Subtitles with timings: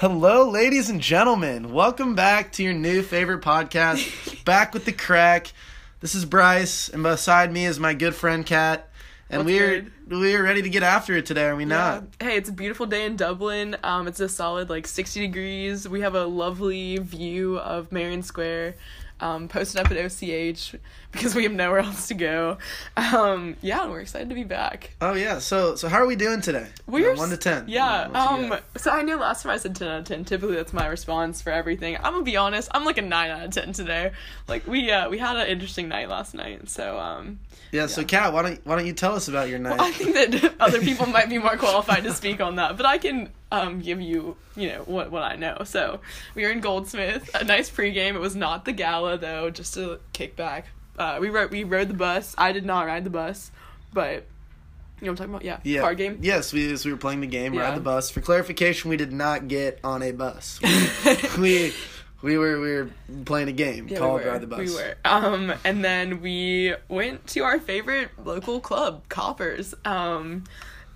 [0.00, 1.72] Hello, ladies and gentlemen.
[1.72, 5.52] Welcome back to your new favorite podcast, Back with the Crack.
[5.98, 8.88] This is Bryce, and beside me is my good friend Kat.
[9.28, 9.92] And What's we're good?
[10.08, 12.04] we're ready to get after it today, are we not?
[12.20, 13.76] Hey, it's a beautiful day in Dublin.
[13.82, 15.88] Um, it's a solid like 60 degrees.
[15.88, 18.76] We have a lovely view of Marion Square.
[19.20, 20.76] Um, posted up at OCH
[21.12, 22.58] because we have nowhere else to go.
[22.96, 24.94] Um, yeah, we're excited to be back.
[25.00, 25.38] Oh yeah.
[25.38, 26.66] So so how are we doing today?
[26.86, 27.64] We're one to ten.
[27.68, 28.02] Yeah.
[28.02, 28.54] Um.
[28.76, 30.24] So I know last time I said ten out of ten.
[30.24, 31.96] Typically, that's my response for everything.
[31.96, 32.68] I'm gonna be honest.
[32.72, 34.12] I'm like a nine out of ten today.
[34.46, 36.68] Like we uh we had an interesting night last night.
[36.68, 37.40] So um
[37.72, 37.86] yeah.
[37.86, 39.80] So Kat, why don't why don't you tell us about your night?
[39.80, 42.98] I think that other people might be more qualified to speak on that, but I
[42.98, 45.58] can um, give you, you know, what what I know.
[45.64, 46.00] So
[46.34, 48.14] we were in Goldsmith, a nice pregame.
[48.14, 50.64] It was not the gala though, just a kickback.
[50.98, 52.34] Uh, we rode we rode the bus.
[52.36, 53.50] I did not ride the bus,
[53.92, 54.26] but
[55.00, 55.44] you know what I'm talking about?
[55.44, 55.80] Yeah, yeah.
[55.80, 56.18] card game.
[56.22, 57.62] Yes, we as we were playing the game, Yeah.
[57.62, 58.10] ride the bus.
[58.10, 60.58] For clarification, we did not get on a bus.
[61.38, 61.72] we
[62.20, 62.90] we were we were
[63.24, 64.32] playing a game Yeah, called we were.
[64.32, 64.58] Ride the Bus.
[64.58, 64.96] We were.
[65.04, 69.72] Um, and then we went to our favorite local club, Coppers.
[69.84, 70.42] Um,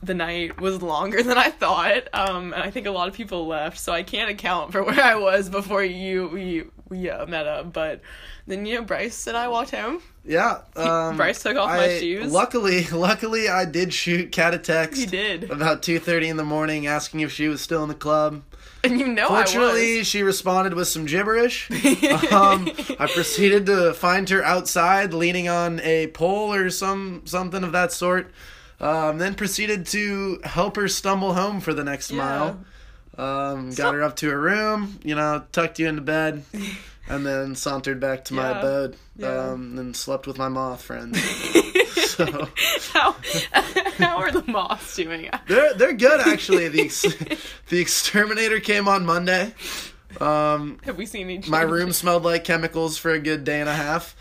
[0.03, 2.09] the night was longer than I thought.
[2.13, 5.01] Um, and I think a lot of people left, so I can't account for where
[5.01, 7.73] I was before you we we uh, met up.
[7.73, 8.01] But
[8.47, 10.03] then you know, Bryce and I walked home.
[10.25, 10.61] Yeah.
[10.77, 12.33] Um, Bryce took off my shoes.
[12.33, 15.01] Luckily, luckily, I did shoot Kat a text.
[15.01, 17.95] He did, About two thirty in the morning, asking if she was still in the
[17.95, 18.43] club.
[18.85, 21.71] and you know I Fortunately, she responded with some gibberish.
[22.33, 27.73] um, I proceeded to find her outside, leaning on a pole or some something of
[27.73, 28.33] that sort.
[28.83, 32.17] Um, then proceeded to help her stumble home for the next Yeah.
[32.19, 32.65] mile.
[33.17, 36.45] Um, got So- her up to her room, you know, tucked you into bed,
[37.09, 38.59] and then sauntered back to my Yeah.
[38.59, 38.97] abode.
[39.17, 39.29] Yeah.
[39.51, 41.19] Um, and slept with my moth friends.
[42.13, 42.49] So-
[42.93, 43.17] how
[43.97, 45.31] how are the moths doing?
[45.49, 46.69] They're they're good actually.
[46.69, 47.07] The ex-
[47.69, 49.55] the exterminator came on Monday.
[50.21, 51.49] Um, Have we seen each?
[51.49, 54.15] my room smelled like chemicals for a good day and a half.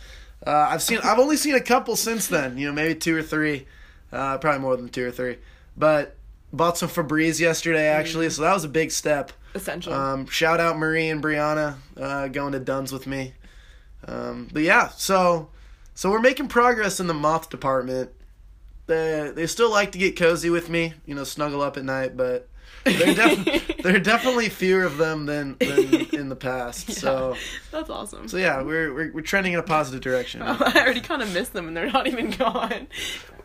[0.47, 2.57] Uh, I've seen I've only seen a couple since then.
[2.57, 3.67] You know, maybe two or three,
[4.11, 5.37] uh, probably more than two or three.
[5.77, 6.15] But
[6.53, 9.31] bought some Febreze yesterday actually, so that was a big step.
[9.55, 9.93] essential.
[9.93, 13.33] Um, shout out Marie and Brianna uh, going to Duns with me.
[14.07, 15.49] Um, but yeah, so
[15.93, 18.11] so we're making progress in the moth department.
[18.87, 22.17] They they still like to get cozy with me, you know, snuggle up at night,
[22.17, 22.49] but
[22.83, 26.89] they're def- there are definitely fewer of them than, than in the past.
[26.89, 26.95] Yeah.
[26.95, 27.37] So
[27.71, 28.27] That's awesome.
[28.27, 30.41] so yeah, we're, we're we're trending in a positive direction.
[30.45, 32.87] I already kind of miss them and they're not even gone.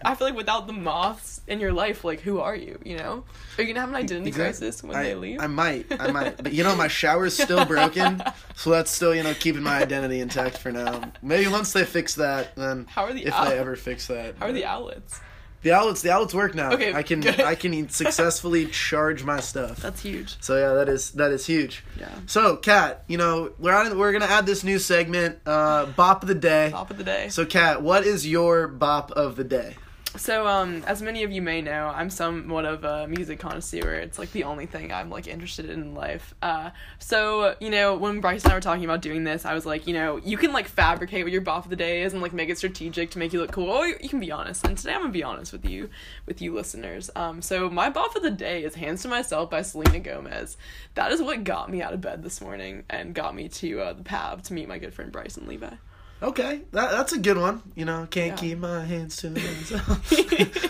[0.04, 2.78] I feel like without the moths in your life, like who are you?
[2.84, 3.25] You know,
[3.59, 4.66] are you gonna have an identity Exactly.
[4.69, 5.41] crisis when I, they leave?
[5.41, 8.22] I might, I might, but you know my shower's still broken,
[8.54, 11.03] so that's still you know keeping my identity intact for now.
[11.22, 14.37] Maybe once they fix that, then How are the if out- they ever fix that.
[14.38, 15.21] How are the outlets?
[15.62, 16.72] The outlets, the outlets work now.
[16.72, 17.40] Okay, I can good.
[17.40, 19.78] I can successfully charge my stuff.
[19.78, 20.36] That's huge.
[20.40, 21.84] So yeah, that is that is huge.
[21.98, 22.14] Yeah.
[22.26, 26.28] So Kat, you know we're on, we're gonna add this new segment, uh, bop of
[26.28, 26.70] the day.
[26.70, 27.28] Bop of the day.
[27.30, 29.76] So Kat, what is your bop of the day?
[30.19, 33.94] So, um, as many of you may know, I'm somewhat of a music connoisseur.
[33.94, 36.34] It's like the only thing I'm like interested in life.
[36.41, 39.66] Uh, so you know, when Bryce and I were talking about doing this, I was
[39.66, 42.22] like, you know, you can like fabricate what your bop of the day is and
[42.22, 43.71] like make it strategic to make you look cool.
[43.71, 44.66] Or you can be honest.
[44.66, 45.91] And today I'm gonna be honest with you,
[46.25, 47.10] with you listeners.
[47.15, 50.56] Um, so my bop of the day is "Hands to Myself" by Selena Gomez.
[50.94, 53.93] That is what got me out of bed this morning and got me to uh,
[53.93, 55.75] the pub to meet my good friend Bryce and Levi.
[56.22, 57.62] Okay, that, that's a good one.
[57.75, 58.37] You know, can't Yeah.
[58.37, 60.12] keep my hands to myself.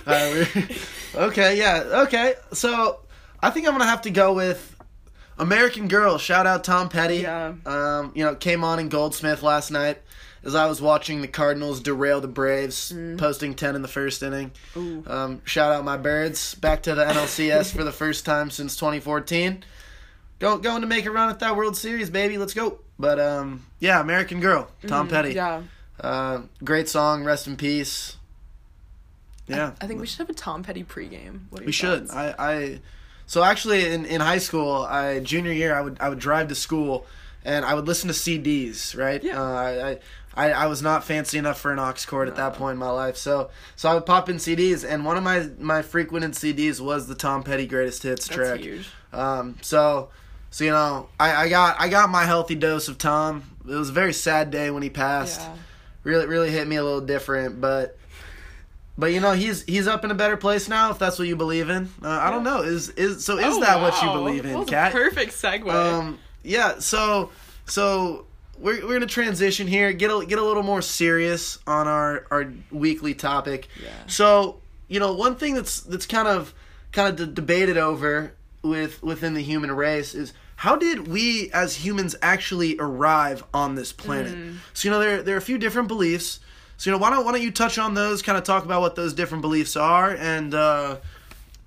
[1.14, 2.34] Okay, yeah, okay.
[2.52, 3.00] So
[3.42, 4.76] I think I'm gonna have to go with
[5.38, 6.18] American Girl.
[6.18, 7.18] Shout out Tom Petty.
[7.18, 7.54] Yeah.
[7.64, 9.98] Um, you know, came on in Goldsmith last night
[10.44, 14.52] as I was watching the Cardinals derail the Braves, posting ten in the first inning.
[14.76, 15.02] Ooh.
[15.06, 19.64] Um, shout out my birds back to the NLCS for the first time since 2014.
[20.38, 22.36] Go, going to make a run at that World Series, baby.
[22.36, 22.80] Let's go.
[22.98, 25.34] But um, yeah, American Girl, Tom Petty.
[25.34, 25.62] Yeah.
[26.00, 27.24] Uh, great song.
[27.24, 28.16] Rest in peace.
[29.46, 31.42] Yeah, I think we should have a Tom Petty pregame.
[31.50, 32.10] What we should.
[32.10, 32.80] I, I
[33.26, 36.54] so actually in, in high school, I junior year, I would I would drive to
[36.54, 37.06] school
[37.44, 38.96] and I would listen to CDs.
[38.98, 39.22] Right.
[39.22, 39.40] Yeah.
[39.40, 39.98] Uh, I,
[40.36, 42.90] I I was not fancy enough for an aux cord at that point in my
[42.90, 46.80] life, so so I would pop in CDs, and one of my my frequented CDs
[46.80, 48.60] was the Tom Petty Greatest Hits That's track.
[48.60, 48.88] huge.
[49.12, 50.10] Um, so,
[50.56, 53.42] so you know, I, I got I got my healthy dose of Tom.
[53.68, 55.42] It was a very sad day when he passed.
[55.42, 55.54] Yeah.
[56.02, 57.98] Really, really hit me a little different, but,
[58.96, 60.90] but you know, he's he's up in a better place now.
[60.92, 62.62] If that's what you believe in, uh, I don't know.
[62.62, 63.36] Is is so?
[63.36, 64.92] Is Oh, that what you believe in, Kat?
[64.92, 65.70] Perfect segue.
[65.70, 66.78] Um, yeah.
[66.78, 67.32] So,
[67.66, 68.24] so
[68.58, 69.92] we're we're gonna transition here.
[69.92, 73.68] Get a get a little more serious on our our weekly topic.
[73.82, 73.90] Yeah.
[74.06, 76.54] So you know, one thing that's that's kind of
[76.92, 78.32] kind of d- debated over
[78.62, 83.92] with within the human race is how did we as humans actually arrive on this
[83.92, 84.34] planet?
[84.34, 84.56] Mm.
[84.74, 86.40] So you know there there are a few different beliefs.
[86.78, 88.22] So you know why don't why don't you touch on those?
[88.22, 90.96] Kind of talk about what those different beliefs are, and uh,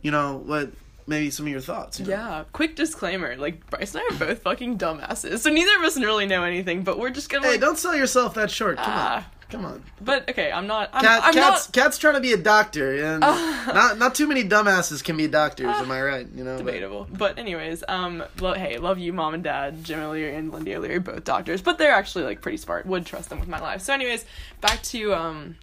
[0.02, 0.72] you know what
[1.08, 2.00] maybe some of your thoughts.
[2.00, 2.12] you know?
[2.12, 3.36] Yeah, quick disclaimer.
[3.36, 6.84] Like, Bryce and I are both fucking dumbasses, so neither of us really know anything,
[6.84, 8.78] but we're just gonna, Hey, like, don't sell yourself that short.
[8.78, 9.16] Come Ah.
[9.18, 9.84] on, come on.
[10.02, 12.94] but okay, I'm not, I'm, Kat, I'm cat's, not cat's trying to be a doctor,
[13.04, 15.68] and not not too many dumbasses can be doctors.
[15.68, 16.28] am I right?
[16.36, 16.58] You know.
[16.58, 17.08] but- debatable.
[17.12, 21.00] But anyways, um, lo- hey, love you, mom and dad, Jim O'Leary and Lindy O'Leary,
[21.00, 22.86] both doctors, but they're actually, like, pretty smart.
[22.86, 23.82] Would trust them with my life.
[23.82, 24.26] So anyways,
[24.62, 25.56] back to, um,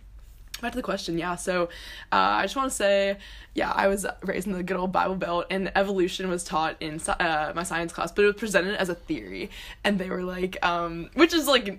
[0.61, 1.65] back to the question yeah so
[2.13, 3.15] uh, i just want to say
[3.55, 6.99] yeah i was raised in the good old bible belt and evolution was taught in
[7.09, 9.51] uh, my science class but it was presented as a theory
[9.85, 11.79] and they were like um, which is like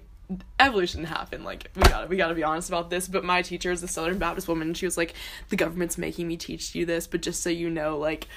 [0.60, 3.82] evolution happened like we gotta we gotta be honest about this but my teacher is
[3.82, 5.14] a southern baptist woman and she was like
[5.48, 8.28] the government's making me teach you this but just so you know like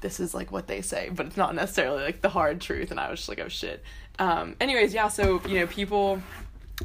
[0.00, 2.90] this is like what they say, but it's not necessarily like the hard truth.
[2.90, 3.82] And I was just like, oh shit.
[4.18, 6.20] Um, anyways, yeah, so you know, people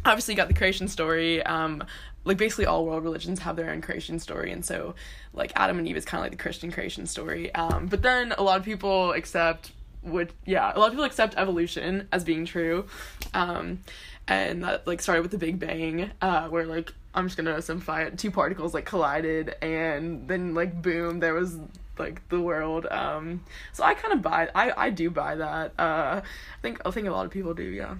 [0.05, 1.43] obviously got the creation story.
[1.43, 1.83] Um,
[2.25, 4.95] like basically all world religions have their own creation story, and so
[5.33, 7.53] like Adam and Eve is kind of like the Christian creation story.
[7.53, 9.71] Um, but then a lot of people accept
[10.03, 12.85] would yeah, a lot of people accept evolution as being true.
[13.33, 13.79] Um,
[14.27, 18.03] and that like started with the Big Bang, uh, where like I'm just gonna simplify
[18.03, 21.57] it, two particles like collided and then like boom, there was
[21.97, 22.87] like the world.
[22.89, 25.73] Um so I kinda buy I, I do buy that.
[25.77, 27.95] Uh I think I think a lot of people do, yeah.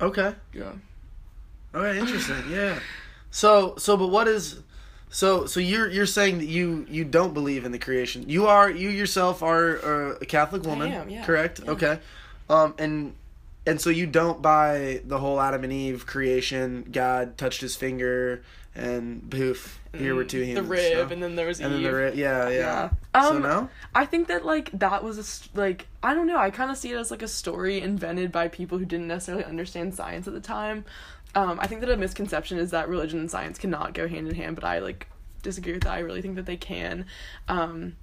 [0.00, 0.34] Okay.
[0.52, 0.72] Yeah.
[1.74, 1.98] Okay.
[1.98, 2.50] Interesting.
[2.50, 2.78] yeah.
[3.30, 4.60] So so but what is
[5.10, 8.24] so so you're you're saying that you you don't believe in the creation.
[8.28, 9.78] You are you yourself are
[10.12, 11.24] uh, a Catholic woman, am, yeah.
[11.24, 11.60] correct?
[11.64, 11.70] Yeah.
[11.72, 11.98] Okay.
[12.48, 13.14] Um and
[13.66, 16.88] and so you don't buy the whole Adam and Eve creation.
[16.90, 18.42] God touched his finger
[18.74, 20.68] and poof, here were two humans.
[20.68, 21.86] The rib so- and then there was and then Eve.
[21.86, 22.14] the rib.
[22.14, 22.90] Yeah, yeah.
[23.14, 23.22] Yeah.
[23.22, 23.68] so Um, no.
[23.94, 26.38] I think that like that was a st- like I don't know.
[26.38, 29.44] I kind of see it as like a story invented by people who didn't necessarily
[29.44, 30.84] understand science at the time.
[31.34, 34.34] Um, I think that a misconception is that religion and science cannot go hand in
[34.34, 35.08] hand, but I like
[35.42, 35.92] disagree with that.
[35.92, 37.06] I really think that they can.
[37.48, 37.96] Um,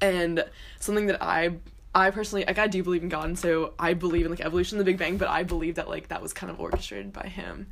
[0.00, 0.44] and
[0.78, 1.56] something that I
[1.94, 4.78] I personally like I do believe in God, and so I believe in like evolution,
[4.78, 7.66] the Big Bang, but I believe that like that was kind of orchestrated by Him.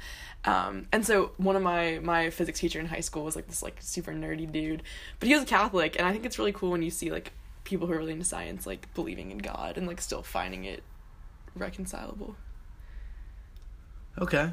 [0.44, 3.62] Um, and so one of my my physics teacher in high school was like this
[3.62, 4.82] like super nerdy dude,
[5.18, 7.32] but he was a Catholic, and I think it's really cool when you see like
[7.64, 10.82] people who are really into science like believing in God and like still finding it
[11.54, 12.36] reconcilable.
[14.18, 14.50] Okay.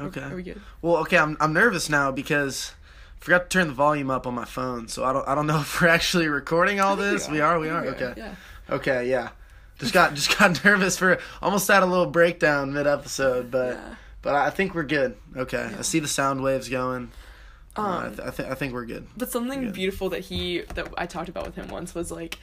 [0.00, 0.20] Are- Okay.
[0.22, 0.60] Are we good?
[0.82, 2.72] Well, okay, I'm I'm nervous now because
[3.20, 5.46] I forgot to turn the volume up on my phone, so I don't I don't
[5.46, 7.28] know if we're actually recording all I think this.
[7.28, 7.84] We are, we are.
[7.86, 8.14] Okay.
[8.16, 8.34] Yeah.
[8.70, 9.30] Okay, yeah.
[9.78, 13.94] Just got just got nervous for almost had a little breakdown mid episode, but Yeah.
[14.22, 15.16] but I think we're good.
[15.36, 17.10] Okay, I see the sound waves going.
[17.76, 19.06] Uh, I, Um, th- I think I think we're good.
[19.16, 19.70] But something Yeah.
[19.70, 22.38] beautiful that he that I talked about with him once was like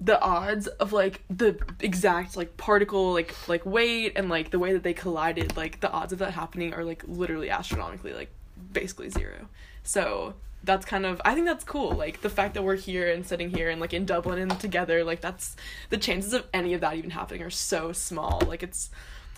[0.00, 4.72] the odds of like the exact like particle like like weight and like the way
[4.72, 8.30] that they collided like the odds of that happening are like literally astronomically like
[8.72, 9.48] basically zero.
[9.82, 10.34] So
[10.64, 11.92] that's kind of I think that's cool.
[11.92, 15.02] Like the fact that we're here and sitting here and like in Dublin and together
[15.02, 15.56] like that's
[15.90, 18.42] the chances of any of that even happening are so small.
[18.46, 18.90] Like it's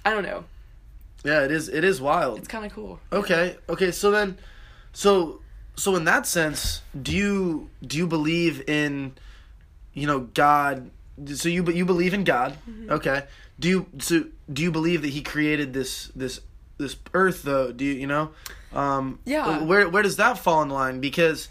[0.05, 0.45] I don't know.
[1.25, 2.39] Yeah, it is it is wild.
[2.39, 3.01] It's kind of cool.
[3.13, 3.57] Okay.
[3.69, 3.91] Okay.
[3.91, 4.39] So then,
[4.93, 5.41] so
[5.77, 9.15] so in that sense, do you do you believe in,
[9.99, 10.91] you know, God?
[11.35, 12.57] So you but you believe in God?
[12.69, 12.93] Mm-hmm.
[12.93, 13.25] Okay.
[13.59, 16.41] Do you so do you believe that He created this this
[16.79, 17.73] this Earth though?
[17.73, 18.31] Do you you know?
[18.73, 19.63] Um, Yeah.
[19.65, 21.01] Where where does that fall in line?
[21.01, 21.49] Because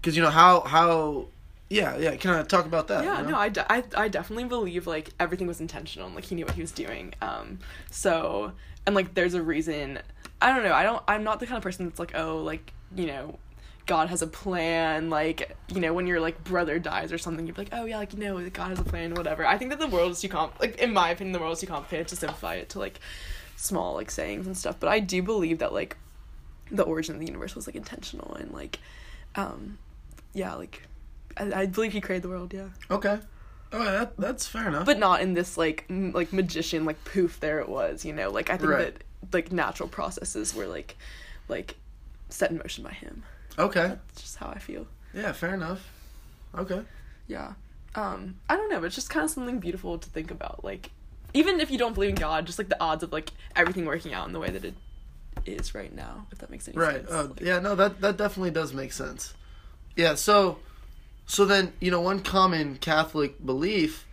[0.00, 1.26] because you know how how
[1.68, 2.16] yeah yeah.
[2.16, 3.04] Can I talk about that?
[3.04, 3.30] Yeah, you know?
[3.30, 6.44] no, I, de- I, I definitely believe like everything was intentional and like he knew
[6.46, 7.12] what he was doing.
[7.20, 7.58] Um,
[7.90, 8.52] so
[8.86, 9.98] and like there's a reason.
[10.40, 10.72] I don't know.
[10.72, 11.02] I don't.
[11.08, 13.38] I'm not the kind of person that's like, oh, like you know,
[13.86, 15.10] God has a plan.
[15.10, 18.12] Like you know, when your like brother dies or something, you're like, oh yeah, like
[18.12, 19.46] you know, God has a plan, whatever.
[19.46, 20.58] I think that the world is too comp.
[20.60, 23.00] Like in my opinion, the world is too complicated to simplify it to like
[23.56, 24.76] small like sayings and stuff.
[24.80, 25.96] But I do believe that like
[26.70, 28.78] the origin of the universe was like intentional and like,
[29.34, 29.78] um,
[30.34, 30.82] yeah, like.
[31.38, 33.18] I, I believe he created the world, yeah Okay.
[33.70, 34.86] Oh, that that's fair enough.
[34.86, 38.30] but not in this like m- like magician like poof there it was you know
[38.30, 38.94] like i think Right.
[38.94, 40.96] that like natural processes were like
[41.48, 41.74] like
[42.30, 43.22] set in motion by him
[43.58, 43.88] okay.
[43.88, 45.32] that's just how i feel Yeah.
[45.32, 45.88] Fair enough.
[46.56, 46.82] Okay.
[47.26, 47.52] yeah
[47.94, 50.90] um i don't know it's just kind of something beautiful to think about like
[51.34, 54.12] even if you don't believe in god just like the odds of like everything working
[54.14, 54.74] out in the way that it
[55.44, 58.16] is right now if that makes any right sense uh, Like, yeah no that that
[58.16, 59.34] definitely does make sense
[59.96, 60.58] yeah so
[61.26, 64.06] so then you know one common catholic belief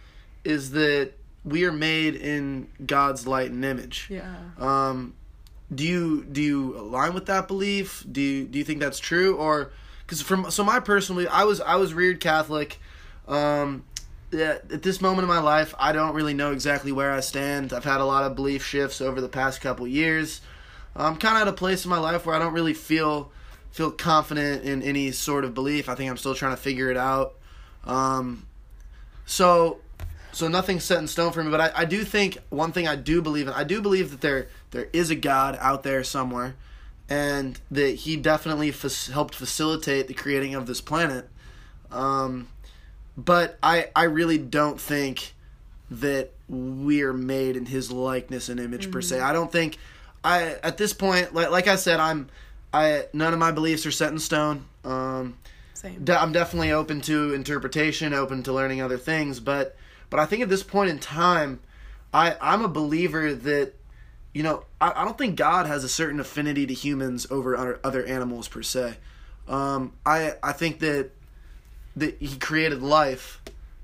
[0.44, 1.12] is that
[1.46, 5.14] we are made in god's light and image yeah um
[5.76, 9.36] do you do you align with that belief do you do you think that's true
[9.36, 9.72] or
[10.06, 12.80] because from so my personally i was i was reared catholic
[13.28, 13.84] um
[14.34, 17.74] at this moment in my life, I don't really know exactly where I stand.
[17.74, 20.42] I've had a lot of belief shifts over the past couple years.
[20.96, 23.32] I'm kind of at a place in my life where I don't really feel
[23.72, 25.90] feel confident in any sort of belief.
[25.90, 27.34] I think I'm still trying to figure it out.
[27.86, 28.46] Um,
[29.26, 29.80] so
[30.34, 31.52] so nothing's set in stone for me.
[31.52, 33.54] But I, I do think one thing I do believe in.
[33.54, 36.56] I do believe that there there is a God out there somewhere,
[37.08, 41.30] and that He definitely fa- helped facilitate the creating of this planet.
[41.92, 42.48] Um,
[43.16, 45.34] but I I really don't think
[45.92, 49.20] that we're made in His likeness and image per se.
[49.20, 49.78] I don't think
[50.24, 52.30] I at this point like like I said I'm
[52.74, 54.66] I none of my beliefs are set in stone.
[54.84, 55.38] Um,
[55.76, 56.04] Same.
[56.04, 59.78] de- I'm definitely open to interpretation, open to learning other things, but
[60.14, 61.60] but I think at this point in time,
[62.14, 63.74] I I'm a believer that
[64.32, 67.80] you know I, I don't think God has a certain affinity to humans over other,
[67.84, 68.98] other animals per se.
[69.48, 71.10] Um, I I think that
[71.96, 73.42] that He created life,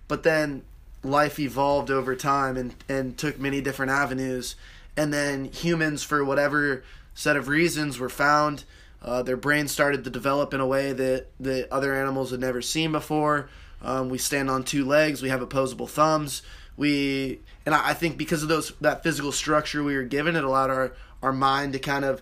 [0.08, 0.62] but then
[1.02, 4.56] life evolved over time and and took many different avenues,
[4.96, 6.84] and then humans for whatever
[7.16, 8.66] set of reasons were found.
[9.02, 12.62] Uh, their brains started to develop in a way that, that other animals had never
[12.62, 13.50] seen before.
[13.82, 15.22] Um, we stand on two legs.
[15.22, 16.42] We have opposable thumbs.
[16.78, 20.44] We and I, I think because of those that physical structure we were given, it
[20.44, 22.22] allowed our, our mind to kind of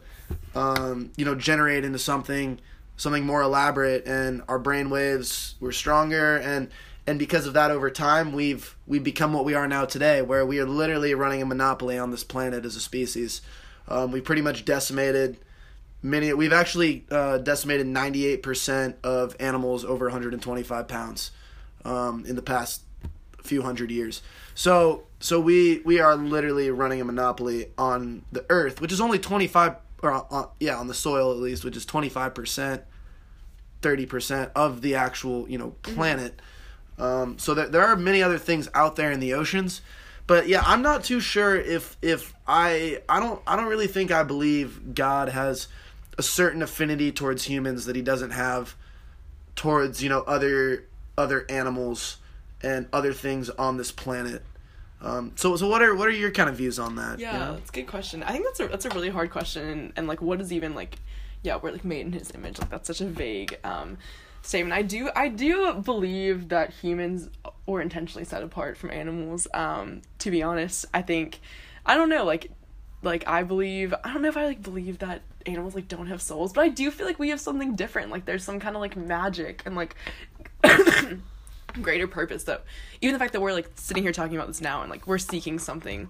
[0.56, 2.60] um, you know generate into something
[2.96, 6.70] something more elaborate, and our brain waves were stronger, and
[7.06, 10.46] and because of that, over time, we've we've become what we are now today, where
[10.46, 13.42] we are literally running a monopoly on this planet as a species.
[13.88, 15.38] Um, we pretty much decimated
[16.02, 16.34] many.
[16.34, 21.32] We've actually uh, decimated 98% of animals over 125 pounds
[21.88, 22.84] um, in the past
[23.42, 24.22] few hundred years.
[24.54, 29.18] So so we we are literally running a monopoly on the Earth, which is only
[29.18, 32.82] 25 or uh, yeah on the soil at least, which is 25%,
[33.82, 36.40] 30% of the actual you know planet.
[37.00, 39.82] Um, so there there are many other things out there in the oceans.
[40.28, 44.12] But yeah, I'm not too sure if if I I don't I don't really think
[44.12, 45.68] I believe God has
[46.18, 48.76] a certain affinity towards humans that he doesn't have
[49.56, 50.84] towards you know other
[51.18, 52.18] other animals
[52.62, 54.44] and other things on this planet.
[55.02, 57.20] Um, so so what are what are your kind of views on that?
[57.20, 57.54] Yeah, you know?
[57.56, 58.24] that's a good question.
[58.24, 60.74] I think that's a that's a really hard question, and, and like, what is even
[60.74, 60.98] like,
[61.44, 62.60] yeah, we're like made in His image.
[62.60, 63.98] Like that's such a vague um,
[64.42, 64.74] statement.
[64.74, 67.30] I do I do believe that humans
[67.68, 69.48] were intentionally set apart from animals.
[69.54, 71.42] Um, to be honest, I think
[71.86, 72.52] I don't know like
[73.04, 76.22] like I believe I don't know if I like believe that animals like don't have
[76.22, 78.12] souls, but I do feel like we have something different.
[78.12, 79.96] Like there's some kind of like magic and like
[81.82, 82.60] greater purpose though
[83.02, 85.18] even the fact that we're like sitting here talking about this now and like we're
[85.20, 86.08] seeking something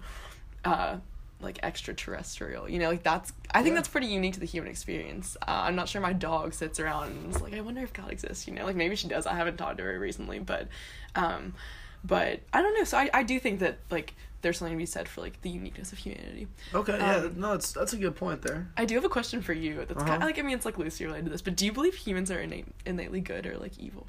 [0.64, 0.96] uh
[1.40, 3.74] like extraterrestrial you know like that's i think Yeah.
[3.76, 7.08] that's pretty unique to the human experience uh, i'm not sure my dog sits around
[7.08, 9.34] and is like i wonder if god exists you know like maybe she does i
[9.34, 10.68] haven't talked to her recently but
[11.14, 11.54] um
[12.02, 14.86] but i don't know so i, I do think that like there's something to be
[14.86, 18.16] said for like the uniqueness of humanity Okay, yeah, Um, no, it's that's a good
[18.16, 18.68] point there.
[18.76, 20.14] i do have a question for you that's kind Uh-huh.
[20.16, 22.30] of like i mean it's like loosely related to this but do you believe humans
[22.30, 24.06] are innate, innately good or like evil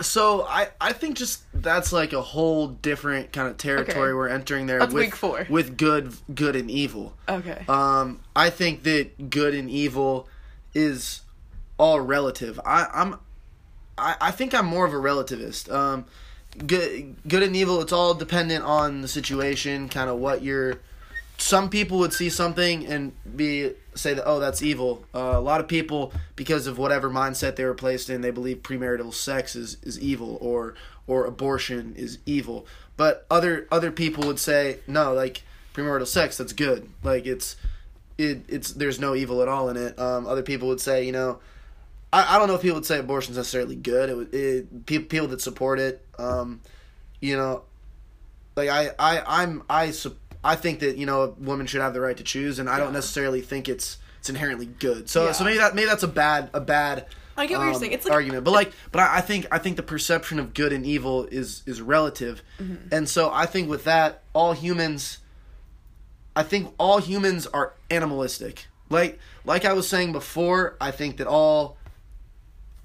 [0.00, 4.14] So I I think just that's like a whole different kind of territory Okay.
[4.14, 5.46] we're entering there That's with week four.
[5.50, 7.14] with good good and evil.
[7.28, 10.26] okay Um, I think that good and evil
[10.74, 11.20] is
[11.78, 12.58] all relative.
[12.64, 13.16] I, I'm,
[13.98, 15.70] I, I think I'm more of a relativist.
[15.72, 16.06] Um,
[16.66, 17.80] good, good and evil.
[17.82, 20.78] It's all dependent on the situation, kind of what you're.
[21.38, 25.04] Some people would see something and be say that oh that's evil.
[25.14, 28.58] Uh, a lot of people because of whatever mindset they were placed in, they believe
[28.62, 30.74] premarital sex is, is evil or
[31.06, 32.66] or abortion is evil.
[32.96, 35.42] But other other people would say no, like
[35.74, 36.88] premarital sex that's good.
[37.02, 37.56] Like it's
[38.18, 39.98] it, it's there's no evil at all in it.
[39.98, 41.40] Um, other people would say, you know,
[42.12, 44.10] I, I don't know if people would say abortion's necessarily good.
[44.10, 46.60] It, it people people that support it, um,
[47.20, 47.62] you know,
[48.56, 51.94] like I I I'm I sup- I think that you know a woman should have
[51.94, 55.08] the right to choose, and I don't necessarily think it's it's inherently good.
[55.08, 57.06] So so maybe that maybe that's a bad a bad.
[57.36, 57.92] I get what you're um, saying.
[57.92, 60.72] It's like- argument, but like, but I, I think I think the perception of good
[60.72, 62.94] and evil is is relative, Mm-hmm.
[62.94, 65.18] and so I think with that, all humans
[66.34, 68.66] I think all humans are animalistic.
[68.90, 71.76] Like like I was saying before, I think that all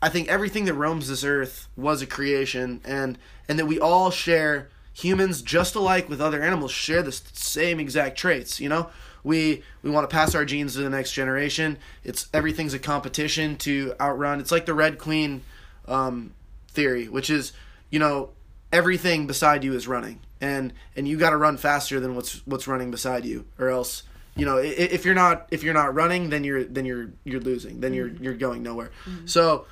[0.02, 3.18] I think everything that roams this earth was a creation and
[3.50, 8.18] and that we all share humans just alike with other animals share the same exact
[8.18, 8.90] traits, you know?
[9.24, 11.78] We we want to pass our genes to the next generation.
[12.04, 14.40] It's everything's a competition to outrun.
[14.40, 15.42] It's like the Red Queen
[15.86, 16.34] um,
[16.70, 17.52] theory, which is,
[17.90, 18.30] you know,
[18.72, 22.68] everything beside you is running, and and you got to run faster than what's what's
[22.68, 24.04] running beside you, or else,
[24.38, 27.82] you know, if you're not if you're not running, then you're then you're you're losing,
[27.82, 28.92] then you're you're going nowhere.
[29.26, 29.66] So,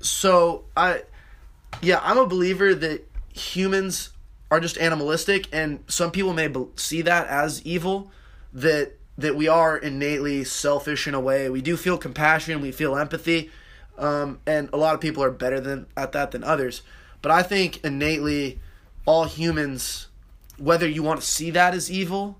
[0.00, 1.02] so I,
[1.82, 4.10] yeah, I'm a believer that humans
[4.50, 8.10] are just animalistic, and some people may see that as evil.
[8.52, 11.50] That that we are innately selfish in a way.
[11.50, 13.50] We do feel compassion, we feel empathy,
[13.98, 16.82] um, and a lot of people are better than at that than others.
[17.20, 18.60] But I think innately,
[19.06, 20.06] all humans,
[20.56, 22.38] whether you want to see that as evil,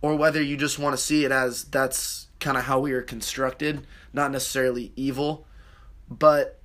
[0.00, 3.02] or whether you just want to see it as that's kind of how we are
[3.02, 5.46] constructed, not necessarily evil,
[6.08, 6.58] but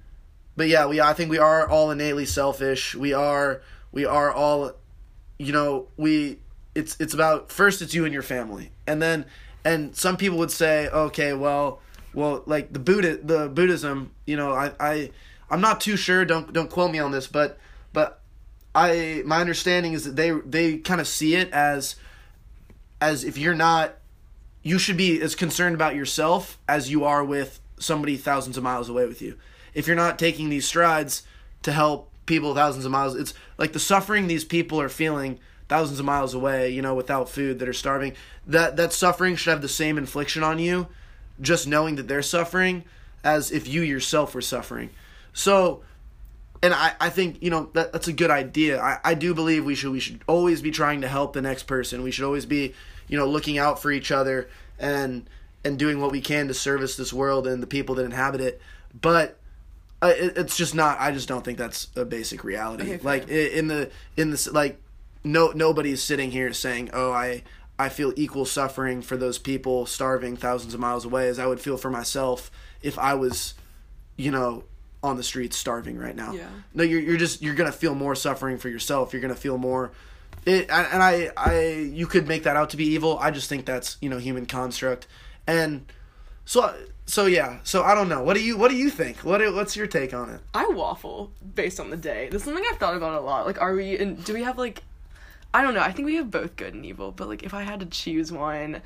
[0.55, 2.95] but yeah, we I think we are all innately selfish.
[2.95, 4.73] We are we are all
[5.39, 6.39] you know, we
[6.75, 8.71] it's it's about first it's you and your family.
[8.85, 9.25] And then
[9.65, 11.81] and some people would say, okay, well,
[12.13, 15.11] well, like the Buddha, the Buddhism, you know, I, I,
[15.49, 16.25] I'm not too sure.
[16.25, 17.57] Don't don't quote me on this, but
[17.93, 18.21] but
[18.75, 21.95] I my understanding is that they they kind of see it as
[23.01, 23.95] as if you're not,
[24.61, 28.89] you should be as concerned about yourself as you are with somebody thousands of miles
[28.89, 29.37] away with you.
[29.73, 31.23] If you're not taking these strides
[31.61, 35.99] to help people thousands of miles, it's like the suffering these people are feeling thousands
[35.99, 38.13] of miles away, you know, without food that are starving.
[38.47, 40.87] That that suffering should have the same infliction on you,
[41.41, 42.85] just knowing that they're suffering,
[43.23, 44.91] as if you yourself were suffering.
[45.33, 45.83] So,
[46.63, 48.81] and I, I think you know that that's a good idea.
[48.81, 51.63] I, I do believe we should we should always be trying to help the next
[51.63, 52.03] person.
[52.03, 52.73] We should always be
[53.09, 55.29] you know looking out for each other and
[55.65, 58.61] and doing what we can to service this world and the people that inhabit it.
[58.99, 59.37] But
[60.07, 60.99] it, it's just not.
[60.99, 62.83] I just don't think that's a basic reality.
[62.93, 64.79] Okay, like in the in this like
[65.23, 67.43] no nobody's sitting here saying, "Oh, I
[67.77, 71.59] I feel equal suffering for those people starving thousands of miles away as I would
[71.59, 72.49] feel for myself
[72.81, 73.55] if I was,
[74.15, 74.63] you know,
[75.03, 76.47] on the streets starving right now." Yeah.
[76.73, 79.11] No, you're you're just you're gonna feel more suffering for yourself.
[79.11, 79.91] You're gonna feel more.
[80.45, 83.19] It and and I I you could make that out to be evil.
[83.19, 85.07] I just think that's you know human construct,
[85.45, 85.91] and
[86.45, 86.73] so
[87.09, 87.57] so yeah.
[87.63, 88.21] So I don't know.
[88.21, 89.17] What do you what do you think?
[89.17, 90.41] What what's your take on it?
[90.53, 92.29] I waffle based on the day.
[92.29, 93.47] This is something I've thought about a lot.
[93.47, 93.97] Like, are we?
[93.97, 94.83] And do we have like?
[95.51, 95.81] I don't know.
[95.81, 97.11] I think we have both good and evil.
[97.11, 98.83] But like, if I had to choose one,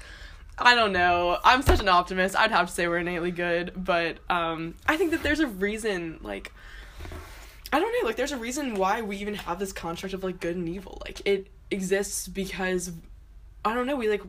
[0.57, 1.37] I don't know.
[1.43, 2.37] I'm such an optimist.
[2.37, 3.73] I'd have to say we're innately good.
[3.75, 6.19] But um, I think that there's a reason.
[6.21, 6.53] Like,
[7.73, 8.07] I don't know.
[8.07, 11.01] Like, there's a reason why we even have this construct of like good and evil.
[11.05, 12.93] Like, it exists because
[13.65, 13.95] I don't know.
[13.95, 14.21] We like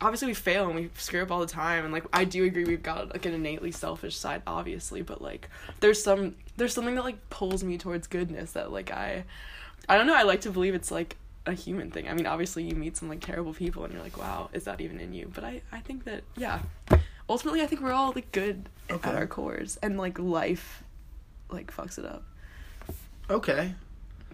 [0.00, 2.64] obviously we fail and we screw up all the time, and like I do agree
[2.64, 5.48] we've got like an innately selfish side, obviously, but like
[5.80, 9.24] there's some there's something that like pulls me towards goodness that like I
[9.88, 10.16] I don't know.
[10.16, 11.16] I like to believe it's like
[11.46, 12.08] a human thing.
[12.08, 14.80] I mean, obviously you meet some like terrible people and you're like, wow, is that
[14.80, 15.30] even in you?
[15.32, 16.60] But I I think that yeah,
[17.28, 19.08] ultimately I think we're all like good Okay.
[19.08, 20.82] at our cores, and like life
[21.50, 22.24] like fucks it up.
[23.30, 23.74] Okay.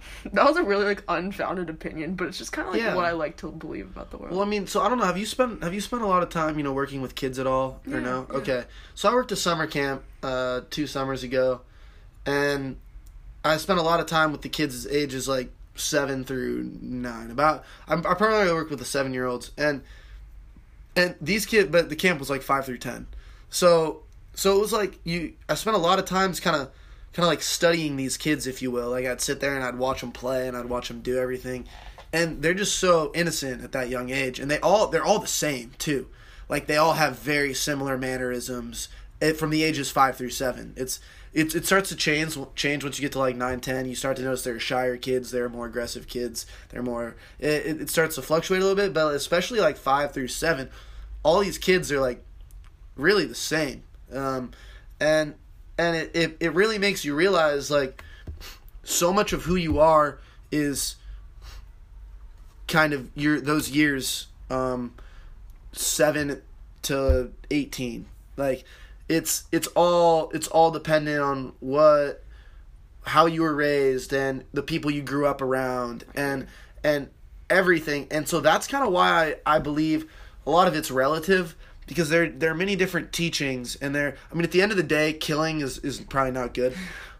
[0.33, 2.95] That was a really like unfounded opinion, but it's just kind of like Yeah.
[2.95, 4.33] what I like to believe about the world.
[4.33, 5.05] Well, I mean, so I don't know.
[5.05, 7.39] Have you spent Have you spent a lot of time, you know, working with kids
[7.39, 8.27] at all, or Yeah, no?
[8.31, 8.37] yeah.
[8.39, 8.65] Okay.
[8.95, 11.61] So I worked a summer camp uh, two summers ago,
[12.27, 12.77] and
[13.45, 17.31] I spent a lot of time with the kids ages like seven through nine.
[17.31, 19.83] About I'm, I primarily worked with the seven year olds, and
[20.97, 23.07] and these kids, but the camp was like five through ten.
[23.51, 24.03] So
[24.35, 25.35] so it was like you.
[25.49, 26.71] I spent a lot of times kind of
[27.13, 28.91] kind of like studying these kids, if you will.
[28.91, 31.67] Like I'd sit there and I'd watch them play and I'd watch them do everything,
[32.13, 35.27] and they're just so innocent at that young age, and they all they're all the
[35.27, 36.09] same too.
[36.49, 38.89] Like they all have very similar mannerisms
[39.21, 40.75] eh, from the ages five through seven.
[40.77, 41.01] It's
[41.33, 44.17] it, it starts to change change once you get to like 9 10 you start
[44.17, 47.81] to notice there are shyer kids there are more aggressive kids they're more it, it
[47.83, 50.71] it starts to fluctuate a little bit but especially like 5 through 7
[51.23, 52.25] all these kids are like
[52.97, 54.53] really the same um,
[54.99, 55.35] and
[55.79, 58.03] and it, it, it really makes you realize like
[58.83, 60.19] so much of who you are
[60.51, 60.97] is
[62.67, 64.95] kind of your those years um,
[65.73, 66.43] seven
[66.83, 68.07] to eighteen.
[68.37, 68.65] Like
[69.09, 72.25] it's it's all it's all dependent on what
[73.05, 76.47] how you were raised and the people you grew up around and
[76.83, 77.09] and
[77.49, 78.07] everything.
[78.11, 80.11] And so that's kind of why I, I believe
[80.47, 81.57] a lot of it's relative
[81.89, 84.77] because there there are many different teachings and there I mean at the end of
[84.77, 86.75] the day killing is is probably not good.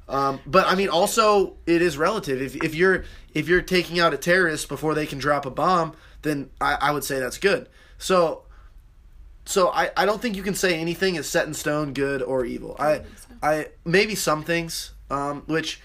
[0.09, 2.41] Um, but I mean also it is relative.
[2.41, 3.05] If if you're
[3.35, 6.91] if you're taking out a terrorist before they can drop a bomb then I, I
[6.93, 7.69] would say that's good.
[7.99, 8.43] So
[9.45, 12.45] so I, I don't think you can say anything is set in stone good or
[12.45, 12.77] evil.
[12.79, 13.29] I think so.
[13.43, 15.81] i maybe some things um which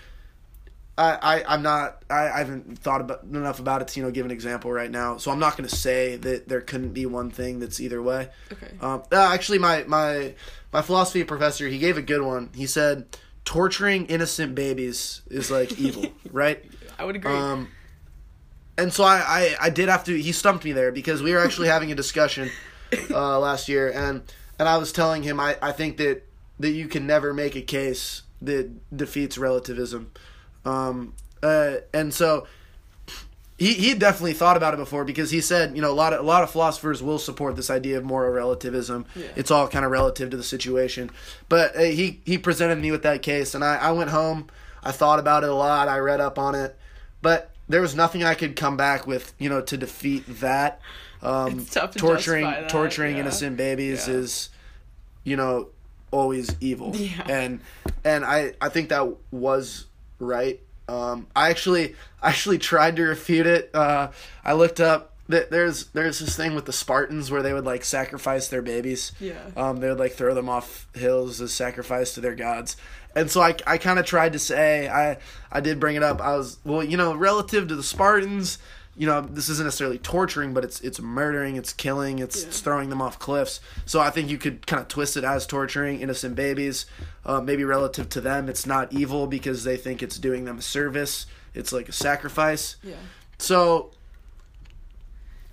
[0.98, 4.12] I, I I'm not I, I haven't thought about enough about it to you know
[4.12, 7.06] give an example right now so I'm not going to say that there couldn't be
[7.06, 8.72] one thing that's either way okay.
[8.80, 10.36] um, uh, actually, my, my
[10.72, 12.50] my philosophy professor he gave a good one.
[12.54, 13.06] He said
[13.46, 16.64] torturing innocent babies is like evil, right?
[16.98, 17.32] I would agree.
[17.32, 17.70] Um,
[18.78, 20.20] and so I, I I did have to.
[20.20, 22.50] He stumped me there because we were actually having a discussion
[23.12, 24.24] uh, last year, and
[24.60, 26.24] and I was telling him I, I think that
[26.60, 30.12] that you can never make a case that defeats relativism,
[30.66, 32.48] um, uh, and so
[33.58, 36.20] he he definitely thought about it before because he said you know a lot of
[36.20, 39.06] a lot of philosophers will support this idea of moral relativism.
[39.16, 39.28] Yeah.
[39.36, 41.12] It's all kind of relative to the situation.
[41.50, 44.48] But uh, he he presented me with that case, and I I went home.
[44.84, 45.88] I thought about it a lot.
[45.88, 46.78] I read up on it,
[47.22, 50.82] but there was nothing I could come back with you know to defeat that.
[51.22, 53.22] Um, It's tough to torturing that, torturing yeah.
[53.22, 54.16] innocent babies Yeah.
[54.16, 54.50] is
[55.24, 55.70] you know
[56.12, 57.24] always evil Yeah.
[57.28, 57.60] and
[58.04, 59.86] and i i think that was
[60.20, 60.60] right?
[60.88, 63.70] Um i actually I actually tried to refute it.
[63.74, 64.10] Uh
[64.44, 67.86] i looked up that there's there's this thing with the spartans where they would like
[67.86, 69.14] sacrifice their babies.
[69.20, 69.40] Yeah.
[69.56, 72.76] um they would like throw them off hills as sacrifice to their gods.
[73.16, 75.18] And so i i kind of tried to say i
[75.52, 76.20] i did bring it up.
[76.22, 78.58] I was well you know relative to the spartans
[78.96, 82.48] you know this isn't necessarily torturing but it's it's murdering it's killing it's, Yeah.
[82.48, 85.48] it's throwing them off cliffs so i think you could kind of twist it as
[85.48, 86.86] torturing innocent babies
[87.26, 90.62] uh, maybe relative to them it's not evil because they think it's doing them a
[90.62, 91.26] service
[91.56, 92.96] it's like a sacrifice Yeah.
[93.40, 93.92] so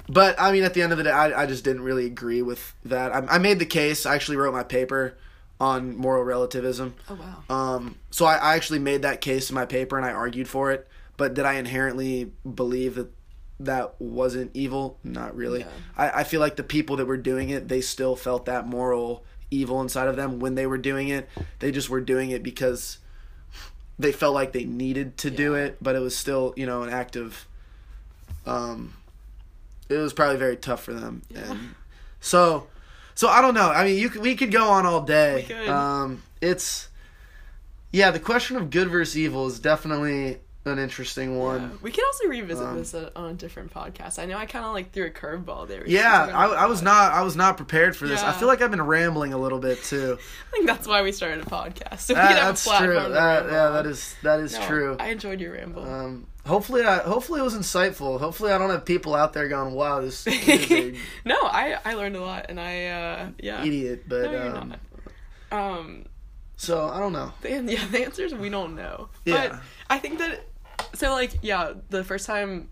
[0.08, 2.42] but i mean at the end of the day i, I just didn't really agree
[2.42, 5.16] with that I, I made the case i actually wrote my paper
[5.60, 7.54] on moral relativism Oh wow.
[7.76, 10.70] um, so I, I actually made that case in my paper and I argued for
[10.72, 10.88] it.
[11.18, 13.12] But did I inherently believe that
[13.60, 14.98] that wasn't evil?
[15.04, 15.60] Not really.
[15.60, 15.68] Yeah.
[15.96, 19.24] I, I feel like the people that were doing it, they still felt that moral
[19.50, 21.28] evil inside of them when they were doing it.
[21.58, 22.98] They just were doing it because
[23.98, 26.90] they felt like they needed to do it, but it was still, you know, an
[26.90, 27.46] act of.
[28.46, 28.94] Um,
[29.88, 31.50] it was probably very tough for them, Yeah.
[31.50, 31.74] and
[32.20, 32.68] so,
[33.14, 33.70] so I don't know.
[33.70, 35.46] I mean, you could, we could go on all day.
[35.48, 35.68] We could.
[35.68, 36.88] Um, it's
[37.92, 41.62] yeah, the question of good versus evil is definitely an interesting one.
[41.62, 41.76] Yeah.
[41.80, 44.18] We can also revisit Um, this uh, on a different podcast.
[44.18, 45.86] I know I kind of like threw a curveball there.
[45.86, 48.22] Yeah, I, I was not I was not prepared for this.
[48.22, 50.18] I feel like I've been rambling a little bit too.
[50.48, 52.00] I think that's why we started a podcast.
[52.10, 52.94] So we can have that's a true.
[52.94, 54.96] That, yeah, that is that is No, true.
[55.00, 55.82] I enjoyed your ramble.
[55.84, 58.18] Um, hopefully, I hopefully it was insightful.
[58.20, 62.16] Hopefully, I don't have people out there going, "Wow, this is no, I I learned
[62.16, 63.64] a lot, and I uh yeah.
[63.64, 64.80] idiot." But No, you're um, not.
[65.78, 66.04] Um,
[66.56, 67.32] so I don't know.
[67.40, 69.08] the, yeah, the answer is we don't know.
[69.24, 69.48] Yeah.
[69.48, 70.44] But I think that
[70.94, 72.68] so like yeah, the first time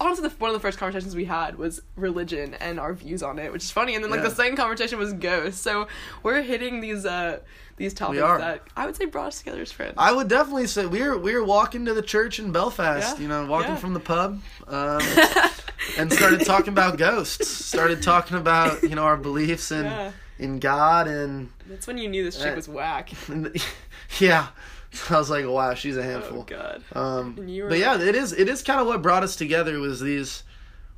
[0.00, 3.38] honestly the, one of the first conversations we had was religion and our views on
[3.38, 3.94] it, which is funny.
[3.94, 4.28] And then like Yeah.
[4.28, 5.60] the second conversation was ghosts.
[5.60, 5.88] So
[6.22, 7.38] we're hitting these uh
[7.76, 9.94] these topics that I would say brought us together as friends.
[9.96, 13.16] I would definitely say we were we were walking to the church in Belfast.
[13.16, 13.76] Yeah, You know, walking yeah.
[13.76, 14.40] from the pub.
[14.68, 15.00] Um,
[15.98, 17.48] and started talking about ghosts.
[17.48, 20.12] Started talking about you know our beliefs in Yeah.
[20.38, 23.12] in God and, That's when you knew this chick Uh, was whack.
[23.28, 23.56] and
[24.18, 24.48] yeah.
[25.10, 26.44] I was like, wow, she's a handful.
[26.50, 26.58] Oh handful.
[26.58, 26.96] god.
[26.96, 29.78] um, And but yeah, like- it is it is kind of what brought us together
[29.78, 30.42] was these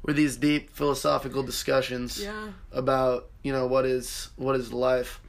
[0.03, 2.49] were these deep philosophical discussions Yeah.
[2.73, 5.21] about you know what is what is life,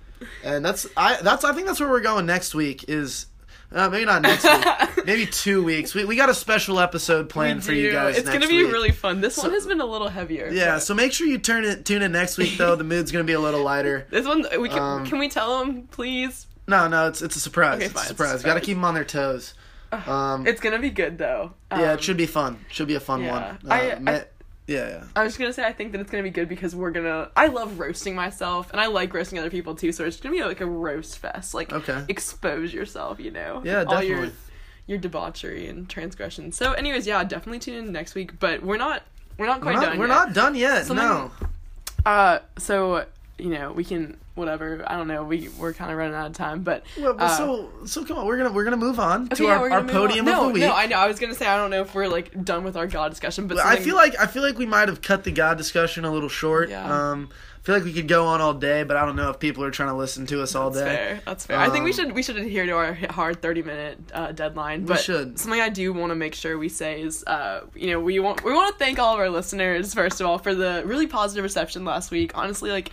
[0.43, 3.28] and that's I that's I think that's where we're going next week is.
[3.76, 5.06] Uh, maybe not next week.
[5.08, 5.95] maybe two weeks.
[5.95, 7.93] We, we got a special episode planned for you do.
[7.93, 8.17] guys.
[8.17, 8.71] It's next gonna be week.
[8.71, 9.19] really fun.
[9.19, 10.47] This So- one has been a little heavier.
[10.54, 12.76] Yeah, but so make sure you turn it tune in next week though.
[12.76, 14.06] The mood's gonna be a little lighter.
[14.12, 16.45] this one we can Um, can we tell them please?
[16.67, 17.76] No, no, it's it's a surprise.
[17.78, 18.43] Okay, it's fine, a a surprise.
[18.43, 19.54] Got to keep them on their toes.
[19.91, 21.54] Um, It's gonna be good though.
[21.71, 22.65] yeah, Um, it should be fun.
[22.69, 23.32] Should be a fun yeah.
[23.32, 23.71] one.
[23.71, 24.26] I- Uh, ma- I-
[24.65, 25.04] yeah, yeah.
[25.15, 27.30] I was gonna say I think that it's gonna be good because we're gonna.
[27.36, 29.91] I love roasting myself and I like roasting other people too.
[29.91, 31.54] So it's gonna be like a roast fest.
[31.54, 32.06] Like Okay.
[32.10, 33.19] expose yourself.
[33.19, 33.62] You know.
[33.63, 34.36] Yeah, All your definitely.
[34.88, 36.52] your debauchery and transgression.
[36.54, 38.39] So, anyways, yeah, definitely tune in next week.
[38.39, 39.04] But we're not
[39.38, 39.99] we're not We're quite not, done.
[39.99, 40.13] we're yet.
[40.15, 40.86] not done yet.
[40.86, 41.32] Something- no.
[42.06, 43.06] Uh, so
[43.38, 44.84] you know we can whatever.
[44.88, 45.24] I don't know.
[45.24, 48.26] We we're kind of running out of time, but Well, uh, so so come on.
[48.26, 50.02] We're gonna we're gonna move on to yeah, our, our gonna move on.
[50.08, 50.63] podium no, of the week.
[50.63, 50.98] No, I know.
[50.98, 53.48] I was gonna say I don't know if we're like done with our God discussion,
[53.48, 56.06] but I something- feel like I feel like we might have cut the God discussion
[56.06, 56.69] a little short.
[56.69, 57.12] Yeah.
[57.12, 59.39] Um, I feel like we could go on all day, but I don't know if
[59.39, 60.96] people are trying to listen to us all That's day.
[60.96, 61.22] fair.
[61.26, 61.58] That's fair.
[61.60, 64.84] I think we Um, should we should adhere to our hard thirty minute uh, deadline.
[64.86, 65.39] But should.
[65.39, 68.43] something I do want to make sure we say is, uh, you know, we want
[68.43, 71.43] we want to thank all of our listeners first of all for the really positive
[71.43, 72.32] reception last week.
[72.36, 72.89] Honestly, like.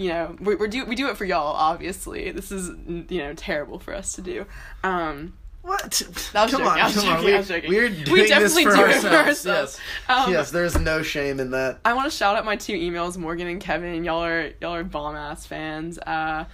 [0.00, 1.54] You know, we we do we do it for y'all.
[1.54, 2.70] Obviously, this is
[3.10, 4.46] you know terrible for us to do.
[4.82, 6.00] Um, What?
[6.32, 7.24] That was come joking, on, I was come joking, on.
[7.26, 7.70] We, I was joking.
[7.70, 9.78] We're We doing this definitely for do it for ourselves.
[10.08, 10.26] Yes.
[10.26, 11.80] Um, yes, there's no shame in that.
[11.84, 14.02] I want to shout out my two emails, Morgan and Kevin.
[14.02, 15.98] Y'all are y'all are bomb ass fans.
[15.98, 16.46] Uh,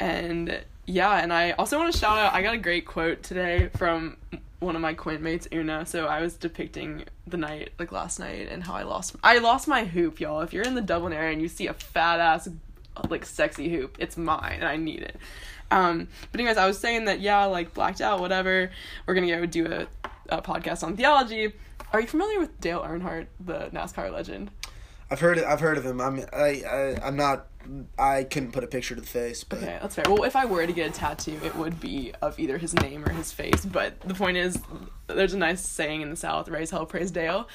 [0.00, 2.32] and yeah, and I also want to shout out.
[2.32, 4.16] I got a great quote today from
[4.60, 5.84] one of my quint mates, Una.
[5.84, 9.14] So I was depicting the night, like last night, and how I lost.
[9.22, 10.40] I lost my hoop, y'all.
[10.40, 12.48] If you're in the Dublin area and you see a fat ass,
[13.08, 15.16] like sexy hoop, it's mine, and I need it.
[15.70, 18.70] Um, but anyways, I was saying that yeah, like blacked out, whatever.
[19.06, 19.86] We're gonna go do a,
[20.28, 21.52] a podcast on theology.
[21.92, 24.50] Are you familiar with Dale Earnhardt, the NASCAR legend?
[25.10, 26.00] I've heard I've heard of him.
[26.00, 27.46] I'm I, I I'm not
[27.98, 30.04] I couldn't put a picture to the face, but Okay, that's fair.
[30.08, 33.04] Well, if I were to get a tattoo, it would be of either his name
[33.04, 33.64] or his face.
[33.64, 34.58] But the point is,
[35.06, 37.48] there's a nice saying in the South: "Raise hell, praise Dale,"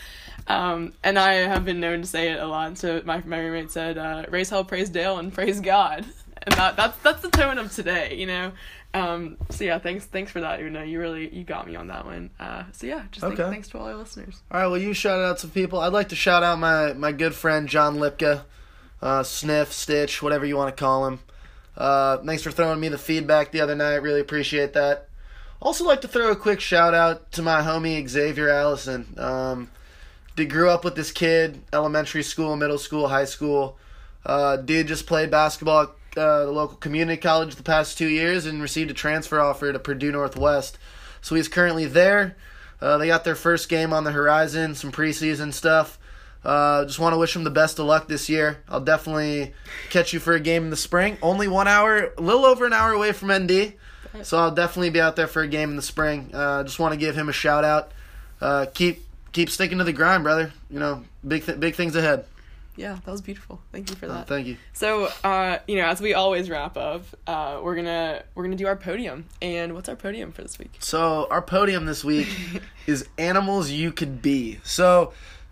[0.48, 2.78] um, and I have been known to say it a lot.
[2.78, 6.06] So my my roommate said, uh, "Raise hell, praise Dale, and praise God,"
[6.44, 8.52] and that that's that's the tone of today, you know.
[8.92, 10.84] Um, so yeah, thanks thanks for that, Una.
[10.84, 12.32] You really you got me on that one.
[12.40, 13.48] Uh, so yeah, just thank- Okay.
[13.48, 14.42] thanks to all our listeners.
[14.52, 15.80] All right, well, you shout out some people.
[15.80, 18.42] I'd like to shout out my, my good friend John Lipka,
[19.02, 21.20] uh, Sniff, Stitch, whatever you want to call him.
[21.78, 24.02] Uh, thanks for throwing me the feedback the other night.
[24.02, 25.08] Really appreciate that.
[25.62, 29.14] Also, like to throw a quick shout out to my homie Xavier Allison.
[29.18, 29.72] Um,
[30.36, 33.78] dude grew up with this kid, elementary school, middle school, high school.
[34.26, 38.46] Uh, dude just played basketball at uh, the local community college the past two years
[38.46, 40.78] and received a transfer offer to Purdue Northwest.
[41.22, 42.38] So he's currently there.
[42.82, 45.99] Uh, they got their first game on the horizon, some preseason stuff.
[46.44, 48.62] Uh, just want to wish him the best of luck this year.
[48.70, 49.54] I'll definitely
[49.90, 51.18] catch you for a game in the spring.
[51.22, 53.74] Only one hour, a little over an hour away from ND,
[54.24, 56.30] so I'll definitely be out there for a game in the spring.
[56.34, 57.92] Uh, just want to give him a shout out.
[58.40, 60.54] Uh, keep keep sticking to the grind, brother.
[60.70, 62.24] You know, big th- big things ahead.
[62.78, 63.60] Yeah, that was beautiful.
[63.74, 64.28] Thank you for Uh, that.
[64.28, 64.56] thank you.
[64.72, 68.68] So, uh, you know, as we always wrap up, uh, we're gonna we're gonna do
[68.68, 69.26] our podium.
[69.42, 70.72] And what's our podium for this week?
[70.80, 72.30] So our podium this week
[72.88, 74.60] is animals you could be.
[74.64, 75.12] So,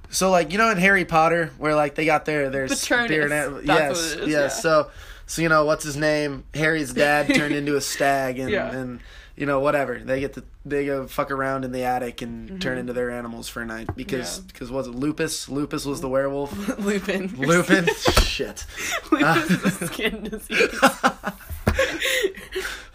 [0.10, 3.64] so like you know in Harry Potter where like they got their their spirit animal.
[3.64, 4.30] Yes, what it is, yes.
[4.30, 4.48] yeah.
[4.62, 4.92] So,
[5.26, 6.44] so you know what's his name?
[6.54, 8.72] Harry's dad turned into a stag, and Yeah.
[8.72, 9.00] and
[9.36, 12.60] you know whatever they get to they go fuck around in the attic and Mm-hmm.
[12.60, 14.44] turn into their animals for a night because Yeah.
[14.48, 15.48] because was it Lupus?
[15.48, 16.52] Lupus was the werewolf.
[16.80, 17.34] Lupin.
[17.38, 17.88] Lupin,
[18.24, 18.66] shit.
[19.12, 20.80] Lupus is a skin disease.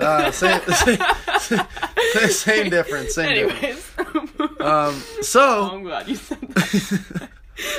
[0.01, 0.99] Uh, same, same,
[2.31, 3.14] same difference.
[3.14, 3.55] Same difference.
[3.61, 3.88] anyways.
[4.42, 7.29] Um, oh, so I'm glad you said that.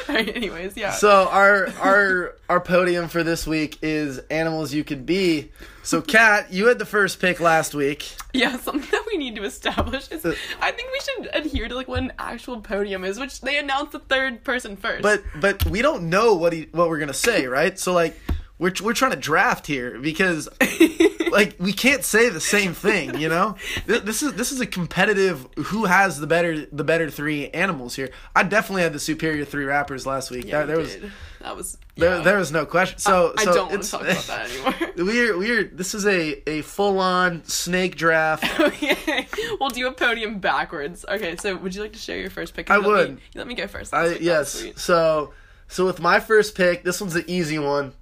[0.09, 0.91] Anyways, yeah.
[0.91, 5.51] So our our our podium for this week is animals you could be.
[5.83, 8.13] So Kat, you had the first pick last week.
[8.33, 11.75] yeah, something that we need to establish is Uh, I think we should adhere to
[11.75, 15.03] like what an actual podium is, which they announce the third person first.
[15.03, 17.77] But but we don't know what he what we're gonna say, right?
[17.79, 18.17] So like
[18.59, 20.47] we're we're trying to draft here because
[21.31, 23.55] like we can't say the same thing, you know.
[23.87, 25.47] Th- This is this is a competitive.
[25.57, 28.11] Who has the better the better three animals here?
[28.35, 30.45] I definitely had the superior three rappers last week.
[30.45, 31.11] yeah, there, there was did.
[31.41, 32.21] that was there, yeah.
[32.21, 32.99] there was no question.
[32.99, 34.73] So I so don't want to talk about that anymore.
[34.97, 38.43] we're we're this is a a full on snake draft.
[38.59, 39.27] okay,
[39.59, 41.05] we'll do a podium backwards.
[41.09, 42.69] Okay, so would you like to share your first pick?
[42.69, 43.15] I let would.
[43.15, 43.93] Me, let me go first.
[43.93, 44.65] I That's yes.
[44.75, 45.33] So
[45.67, 47.93] so with my first pick, this one's an easy one.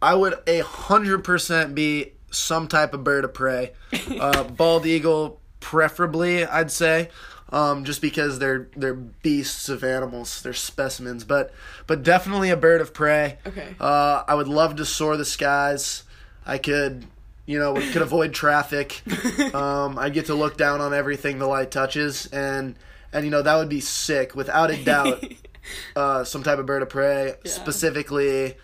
[0.00, 3.72] I would a hundred percent be some type of bird of prey,
[4.20, 6.44] uh, bald eagle preferably.
[6.44, 7.08] I'd say,
[7.50, 11.24] um, just because they're they're beasts of animals, they're specimens.
[11.24, 11.52] But
[11.86, 13.38] but definitely a bird of prey.
[13.46, 13.74] Okay.
[13.80, 16.04] Uh, I would love to soar the skies.
[16.46, 17.06] I could.
[17.46, 19.00] You know, could avoid traffic.
[19.54, 22.76] Um, I get to look down on everything the light touches, and
[23.10, 25.24] and you know that would be sick, without a doubt
[25.96, 27.50] uh, some type of bird of prey, Yeah.
[27.50, 28.56] specifically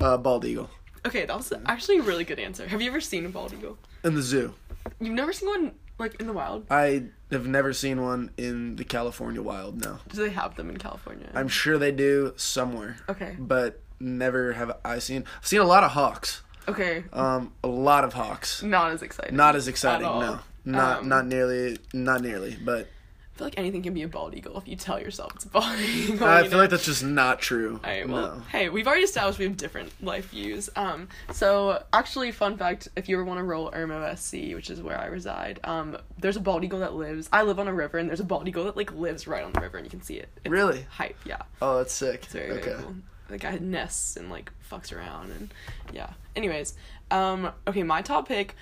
[0.00, 0.70] uh, bald eagle
[1.06, 2.66] okay, that was actually a really good answer.
[2.66, 3.78] Have you ever seen a bald eagle?
[4.02, 4.52] in the zoo.
[5.00, 6.66] You've never seen one like in the wild?
[6.70, 9.80] I have never seen one in the California wild.
[9.80, 11.30] No, Do they have them in California?
[11.34, 13.34] I'm sure they do somewhere, okay.
[13.38, 15.24] but never have I seen.
[15.40, 16.42] I've seen a lot of hawks.
[16.68, 17.04] Okay.
[17.12, 18.62] Um, a lot of hawks.
[18.62, 19.36] Not as exciting.
[19.36, 20.06] Not as exciting.
[20.06, 21.78] No, not Um, not nearly.
[21.92, 22.56] Not nearly.
[22.62, 22.88] But
[23.34, 25.48] I feel like anything can be a bald eagle if you tell yourself it's a
[25.48, 26.24] bald eagle.
[26.28, 26.58] I feel know?
[26.58, 27.80] like that's just not true.
[27.82, 28.42] Alright, well, no.
[28.52, 30.70] hey, we've already established we have different life views.
[30.76, 34.80] Um, so actually, fun fact: if you ever want to roll Irmo SC, which is
[34.80, 37.28] where I reside, um, there's a bald eagle that lives.
[37.32, 39.52] I live on a river, and there's a bald eagle that like lives right on
[39.52, 40.28] the river, and you can see it.
[40.44, 40.86] It's Really?
[40.90, 41.42] hype, yeah.
[41.60, 42.22] Oh, that's sick.
[42.24, 42.70] It's very okay.
[42.70, 42.94] very cool.
[43.28, 45.52] The guy nests and like fucks around, and
[45.92, 46.10] yeah.
[46.36, 46.74] Anyways,
[47.10, 48.54] um, okay, my top pick.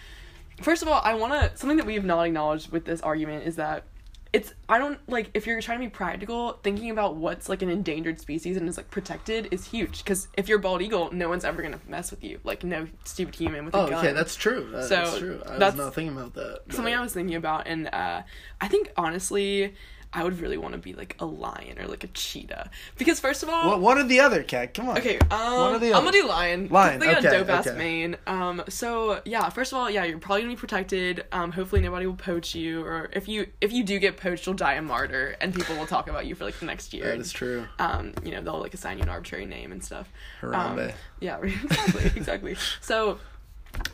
[0.63, 3.47] First of all, I want to something that we have not acknowledged with this argument
[3.47, 3.85] is that
[4.33, 7.69] it's I don't like if you're trying to be practical, thinking about what's like an
[7.69, 11.45] endangered species and is like protected is huge because if you're bald eagle, no one's
[11.45, 12.41] ever gonna mess with you.
[12.43, 13.99] Like no stupid human with a Oh, gun.
[14.05, 14.69] okay, that's true.
[14.73, 15.43] That- So, that's true.
[15.47, 16.61] I that's was not thinking about that.
[16.67, 18.23] but- something I was thinking about, and uh,
[18.61, 19.75] I think honestly,
[20.15, 23.43] I would really want to be like a lion or like a cheetah because first
[23.43, 24.75] of all, What, one or the other, cat?
[24.75, 24.99] Come on.
[24.99, 26.69] Okay, um, One or the I'm gonna do lion.
[26.69, 27.79] Lion, They got okay, a dope ass okay.
[27.79, 28.17] mane.
[28.27, 31.25] Um, so yeah, first of all, yeah, you're probably gonna be protected.
[31.33, 34.55] Um, hopefully nobody will poach you, or if you if you do get poached, you'll
[34.55, 37.05] die a martyr, and people will talk about you for like the next year.
[37.05, 37.67] That is true.
[37.79, 40.11] Um, you know, they'll like assign you an arbitrary name and stuff.
[40.41, 40.89] Harambe.
[40.91, 42.57] Um, yeah, exactly, exactly.
[42.81, 43.19] So,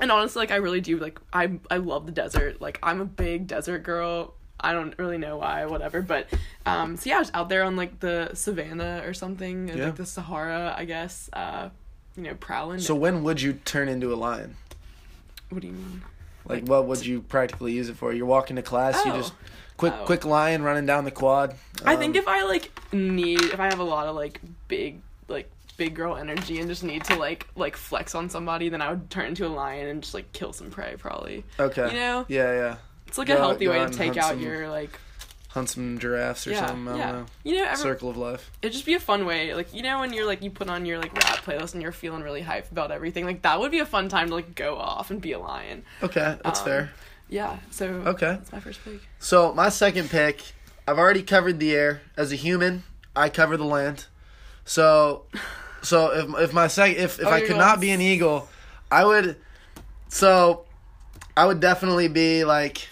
[0.00, 2.60] and honestly, like I really do like I I love the desert.
[2.60, 4.34] Like I'm a big desert girl.
[4.60, 6.02] I don't really know why, whatever.
[6.02, 6.28] But
[6.66, 9.86] um, so yeah, I was out there on like the savannah or something, Yeah.
[9.86, 11.30] like the Sahara, I guess.
[11.32, 11.70] Uh,
[12.16, 12.80] you know, prowling.
[12.80, 14.56] So when would you turn into a lion?
[15.50, 16.02] what do you mean?
[16.46, 18.12] Like, what would you practically use it for?
[18.12, 19.16] You're walking to class, you Oh.
[19.18, 19.32] just
[19.76, 20.04] quick Oh.
[20.04, 21.54] quick lion running down the quad.
[21.84, 25.00] I think Um, if I like need, if I have a lot of like big,
[25.28, 28.90] like big girl energy and just need to like like flex on somebody, then I
[28.90, 30.96] would turn into a lion and just like kill some prey.
[30.98, 31.44] Probably.
[31.60, 32.76] okay, You know, yeah, yeah,
[33.08, 34.98] it's like Go- a healthy way to take out some- your like
[35.48, 36.88] hunt some giraffes or yeah something.
[36.94, 37.12] I yeah.
[37.12, 37.26] don't know.
[37.42, 38.50] You know, every, Circle of life.
[38.62, 39.54] it'd just be a fun way.
[39.54, 41.90] Like you know when you're like you put on your like rap playlist and you're
[41.92, 43.24] feeling really hype about everything.
[43.24, 45.84] Like that would be a fun time to like go off and be a lion.
[46.02, 46.90] Okay, that's Um, fair.
[47.30, 47.58] Yeah.
[47.70, 48.26] So Okay.
[48.26, 49.00] that's my first pick.
[49.18, 50.40] So my second pick,
[50.86, 52.02] I've already covered the air.
[52.16, 52.84] As a human,
[53.16, 54.06] I cover the land.
[54.64, 55.24] So,
[55.82, 58.48] so if if my second if if Oh, I could going not be an eagle,
[58.90, 59.36] I would.
[60.08, 60.64] So,
[61.36, 62.88] I would definitely be like.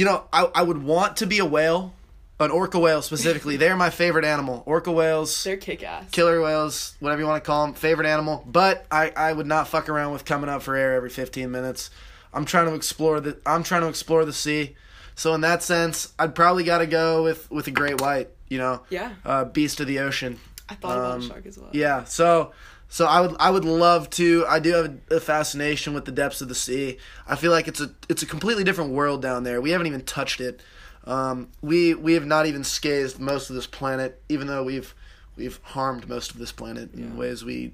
[0.00, 1.92] You know, I I would want to be a whale,
[2.38, 3.58] an orca whale specifically.
[3.58, 4.62] They're my favorite animal.
[4.64, 5.44] Orca whales.
[5.44, 6.08] They're kick ass.
[6.10, 8.42] Killer whales, whatever you want to call them, favorite animal.
[8.46, 11.90] But I, I would not fuck around with coming up for air every 15 minutes.
[12.32, 14.74] I'm trying to explore the I'm trying to explore the sea.
[15.16, 18.30] So in that sense, I'd probably got to go with with a great white.
[18.48, 19.10] You know, Yeah.
[19.22, 20.40] uh, beast of the ocean.
[20.66, 21.68] I thought about Um, a shark as well.
[21.74, 22.04] Yeah.
[22.04, 22.52] So
[22.90, 24.44] so I would I would love to.
[24.46, 26.98] I do have a fascination with the depths of the sea.
[27.26, 29.60] I feel like it's a it's a completely different world down there.
[29.60, 30.60] We haven't even touched it.
[31.04, 34.92] Um, we we have not even scathed most of this planet, even though we've
[35.36, 37.18] we've harmed most of this planet in Yeah.
[37.18, 37.72] ways we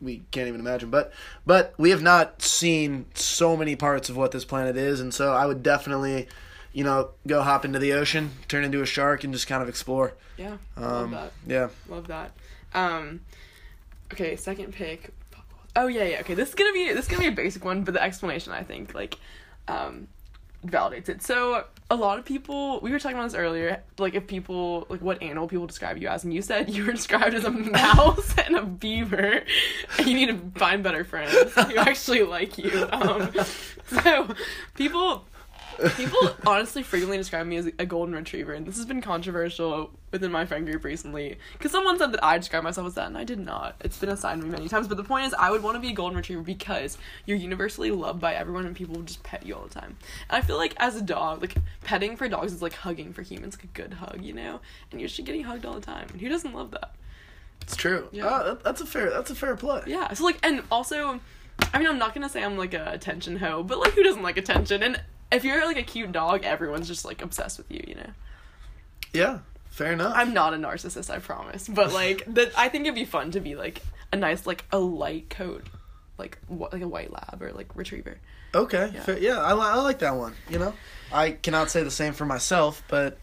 [0.00, 0.88] we can't even imagine.
[0.88, 1.12] But
[1.44, 5.32] but we have not seen so many parts of what this planet is, and so
[5.34, 6.28] I would definitely,
[6.72, 9.68] you know, go hop into the ocean, turn into a shark, and just kind of
[9.68, 10.14] explore.
[10.36, 10.56] Yeah.
[10.76, 11.32] love Um, that.
[11.46, 11.68] yeah.
[11.88, 12.32] Love that.
[12.72, 13.20] Um,
[14.14, 15.10] okay, second pick.
[15.76, 16.20] Oh yeah, yeah.
[16.20, 18.52] Okay, this is gonna be this is gonna be a basic one, but the explanation
[18.52, 19.18] I think like
[19.68, 20.08] um,
[20.64, 21.22] validates it.
[21.22, 23.82] So a lot of people we were talking about this earlier.
[23.98, 26.92] Like if people like what animal people describe you as, and you said you were
[27.00, 29.42] described as a mouse and a beaver.
[29.98, 32.88] And you need to find better friends who actually like you.
[32.92, 33.32] Um,
[33.88, 34.28] so
[34.74, 35.24] people
[35.96, 40.30] People honestly frequently describe me as a golden retriever, and this has been controversial within
[40.30, 41.38] my friend group recently.
[41.54, 43.76] Because someone said that I described myself as that, and I did not.
[43.80, 45.80] It's been assigned to me many times, but the point is, I would want to
[45.80, 49.54] be a golden retriever because you're universally loved by everyone, and people just pet you
[49.54, 49.96] all the time.
[50.28, 53.22] And I feel like as a dog, like petting for dogs is like hugging for
[53.22, 54.60] humans, like a good hug, you know.
[54.90, 56.94] And you're just getting hugged all the time, and who doesn't love that?
[57.62, 58.08] It's true.
[58.12, 58.26] Yeah.
[58.26, 59.10] Uh, that's a fair.
[59.10, 59.82] That's a fair play.
[59.86, 60.12] Yeah.
[60.12, 61.18] So like, and also,
[61.72, 64.22] I mean, I'm not gonna say I'm like a attention hoe, but like, who doesn't
[64.22, 64.82] like attention?
[64.82, 65.00] And
[65.34, 68.10] if you're like a cute dog, everyone's just like obsessed with you, you know.
[69.12, 69.38] Yeah.
[69.70, 70.12] Fair enough.
[70.16, 71.68] I'm not a narcissist, I promise.
[71.68, 74.78] But like, that I think it'd be fun to be like a nice like a
[74.78, 75.66] light coat,
[76.18, 78.18] like what like a white lab or like retriever.
[78.54, 78.90] okay.
[78.94, 79.02] Yeah.
[79.02, 79.38] Fair, yeah.
[79.38, 80.34] I, li- I like that one.
[80.48, 80.74] You know,
[81.12, 83.18] I cannot say the same for myself, but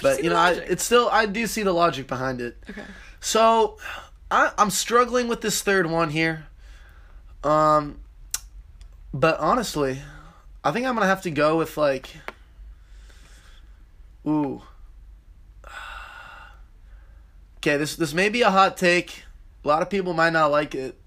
[0.00, 2.56] but you know, I, it's still I do see the logic behind it.
[2.70, 2.82] Okay.
[3.20, 3.78] So,
[4.30, 6.46] I, I'm struggling with this third one here.
[7.42, 7.98] Um,
[9.12, 10.00] but honestly,
[10.66, 12.08] I think I'm gonna have to go with like,
[14.26, 14.62] ooh.
[17.58, 19.22] Okay, this this may be a hot take.
[19.64, 20.98] A lot of people might not like it,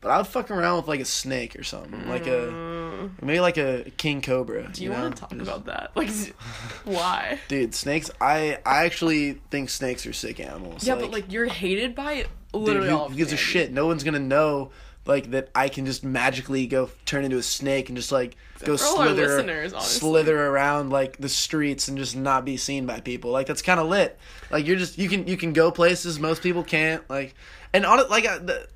[0.00, 3.40] but I would fuck around with like a snake or something, like a Mm, maybe
[3.40, 4.70] like a king cobra.
[4.72, 4.98] do you, know?
[5.02, 5.90] want to talk Just- about that?
[5.94, 6.08] Like,
[6.86, 7.38] why?
[7.48, 8.10] Dude, snakes.
[8.18, 10.86] I I actually think snakes are sick animals.
[10.86, 13.72] Yeah, but like you're hated by Dude, literally all who of gives a shit?
[13.72, 14.70] No one's gonna know
[15.06, 15.48] like that.
[15.54, 20.46] I can just magically go turn into a snake and just like go slither, slither
[20.46, 23.30] around like the streets and just not be seen by people.
[23.30, 24.18] Like that's kind of lit.
[24.50, 27.08] Like you're just you can you can go places most people can't.
[27.08, 27.34] Like
[27.72, 28.68] and on it like I, the,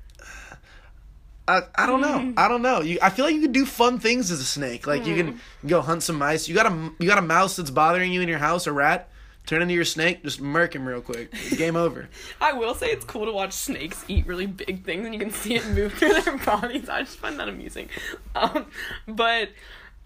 [1.47, 2.33] I I don't know.
[2.37, 2.81] I don't know.
[2.81, 4.87] You I feel like you could do fun things as a snake.
[4.87, 6.47] Like you can go hunt some mice.
[6.47, 9.09] You got a you got a mouse that's bothering you in your house, a rat.
[9.45, 11.33] Turn into your snake, just murk him real quick.
[11.57, 12.07] Game over.
[12.41, 15.31] I will say it's cool to watch snakes eat really big things and you can
[15.31, 16.87] see it move through their bodies.
[16.87, 17.89] I just find that amusing.
[18.35, 18.67] Um,
[19.07, 19.49] but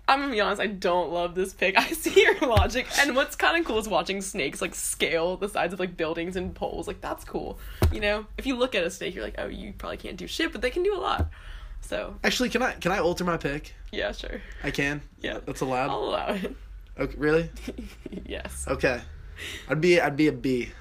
[0.07, 1.77] I'm gonna be honest, I don't love this pick.
[1.79, 5.49] I see your logic, and what's kind of cool is watching snakes like scale the
[5.49, 6.87] sides of like buildings and poles.
[6.87, 7.59] Like that's cool.
[7.91, 10.27] You know, if you look at a snake, you're like, oh, you probably can't do
[10.27, 11.27] shit, but they can do a lot.
[11.81, 13.73] So Actually, can I can I alter my pick?
[13.91, 15.01] yeah, sure, I can.
[15.21, 15.89] yeah, That's allowed.
[15.91, 16.55] I'll allow it.
[16.97, 17.49] Okay, really?
[18.25, 18.65] yes.
[18.67, 19.01] Okay.
[19.69, 20.71] I'd be I'd be a bee.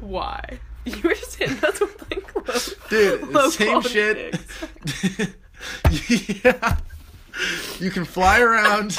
[0.00, 0.58] Why?
[0.86, 4.38] You were just hitting us with like low, Dude, low same shit.
[6.44, 6.76] yeah.
[7.80, 8.98] You can fly around.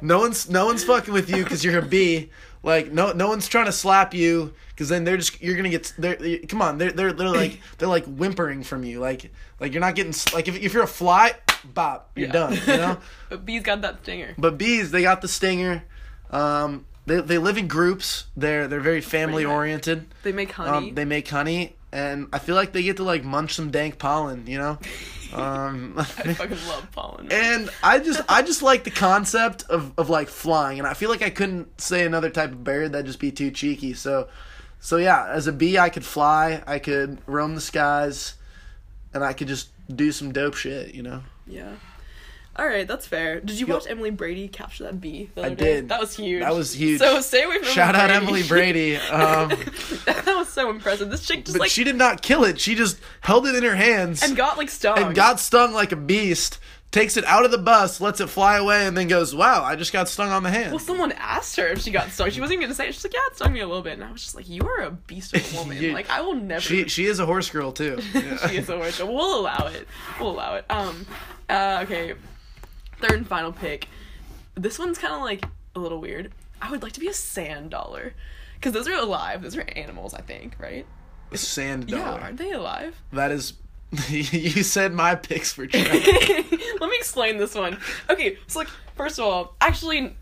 [0.00, 2.30] No one's no one's fucking with you because you're a bee.
[2.62, 5.92] Like no no one's trying to slap you because then they're just you're gonna get
[5.98, 9.30] they're come on they're they're they're like they're like whimpering from you like
[9.60, 11.34] like you're not getting like if if you're a fly
[11.74, 12.32] bop you're Yeah.
[12.32, 14.34] done you know but B's got that stinger.
[14.38, 15.82] but bees they got the stinger
[16.30, 18.26] Um, they they live in groups.
[18.36, 20.06] They're they're very family oriented.
[20.22, 20.88] They make honey.
[20.88, 23.98] Um, they make honey, and I feel like they get to like munch some dank
[23.98, 24.46] pollen.
[24.46, 24.78] You know.
[25.32, 27.32] Um, I fucking love pollen.
[27.32, 31.08] and I just I just like the concept of, of like flying, and I feel
[31.08, 33.94] like I couldn't say another type of bird that'd just be too cheeky.
[33.94, 34.28] So,
[34.78, 38.34] so yeah, as a bee, I could fly, I could roam the skies,
[39.14, 40.94] and I could just do some dope shit.
[40.94, 41.22] You know.
[41.46, 41.76] yeah.
[42.54, 43.40] All right, that's fair.
[43.40, 45.30] Did you Yo- watch Emily Brady capture that bee?
[45.36, 45.64] I other day?
[45.76, 45.88] did.
[45.88, 46.40] That was huge.
[46.42, 46.98] That was huge.
[46.98, 48.96] So stay away from Shout out Emily Brady.
[49.12, 49.48] Um,
[50.04, 51.10] that was so impressive.
[51.10, 52.60] This chick just but like she did not kill it.
[52.60, 54.98] She just held it in her hands and got like stung.
[54.98, 56.58] and got stung like a beast.
[56.90, 59.76] Takes it out of the bus, lets it fly away, and then goes, "Wow, I
[59.76, 62.28] just got stung on the hand." Well, someone asked her if she got stung.
[62.28, 62.94] She wasn't even gonna say it.
[62.94, 64.68] She's like, "Yeah, it stung me a little bit," and I was just like, "You
[64.68, 65.80] are a beast of a woman.
[65.82, 67.98] You- like, I will never." she she is a horse girl too.
[68.12, 68.36] Yeah.
[68.48, 68.98] she is a witch.
[68.98, 69.88] We'll allow it.
[70.20, 70.66] We'll allow it.
[70.68, 71.06] Um,
[71.48, 72.12] uh, okay.
[73.02, 73.88] Third and final pick.
[74.54, 75.44] This one's kind of like
[75.74, 76.32] a little weird.
[76.60, 78.14] I would like to be a sand dollar,
[78.54, 79.42] because those are alive.
[79.42, 80.86] Those are animals, I think, right?
[81.32, 82.02] A sand dollar.
[82.02, 82.94] Yeah, aren't they alive?
[83.12, 83.54] That is.
[84.08, 85.66] you said my picks for.
[85.72, 87.78] Let me explain this one.
[88.08, 90.16] Okay, so like first of all, actually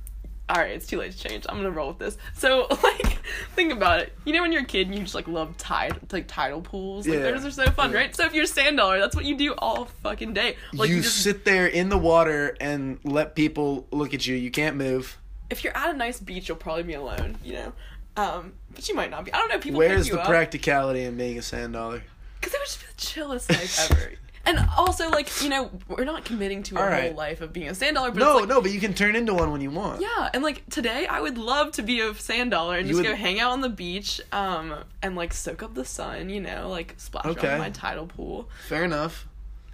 [0.51, 1.46] all right, it's too late to change.
[1.48, 2.18] I'm gonna roll with this.
[2.34, 3.18] So, like,
[3.55, 4.12] think about it.
[4.24, 7.07] You know, when you're a kid, and you just like love tide, like tidal pools.
[7.07, 7.30] Like, Yeah.
[7.30, 7.98] those are so fun, Yeah.
[7.98, 8.16] right?
[8.16, 10.57] So, if you're a sand dollar, that's what you do all fucking day.
[10.72, 14.34] Like, you you just sit there in the water and let people look at you.
[14.34, 15.16] You can't move.
[15.51, 17.36] if you're at a nice beach, you'll probably be alone.
[17.44, 17.72] You know,
[18.16, 19.32] um, but you might not be.
[19.32, 19.59] I don't know.
[19.59, 20.28] People Where's pick you the up.
[20.28, 22.03] practicality in being a sand dollar?
[22.40, 24.12] Because it would just be the chillest life ever.
[24.47, 27.05] And also, like, you know, we're not committing to a All right.
[27.09, 28.95] whole life of being a sand dollar, but No, it's like, no, but you can
[28.95, 30.01] turn into one when you want.
[30.01, 33.03] Yeah, and like today, I would love to be a sand dollar and You just
[33.05, 36.41] would- go hang out on the beach, um, and like soak up the sun, you
[36.41, 37.53] know, like splash around Okay.
[37.53, 38.49] in my tidal pool.
[38.66, 39.26] Fair enough.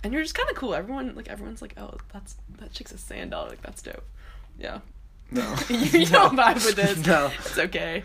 [0.02, 0.74] And you're just kind of cool.
[0.74, 3.50] Everyone, like, everyone's like, oh, that's that chick's a sand dollar.
[3.50, 4.04] Like, that's dope.
[4.58, 4.80] Yeah.
[5.30, 5.54] No.
[5.68, 6.98] you, you don't vibe with this.
[7.06, 7.30] No.
[7.38, 8.02] It's okay.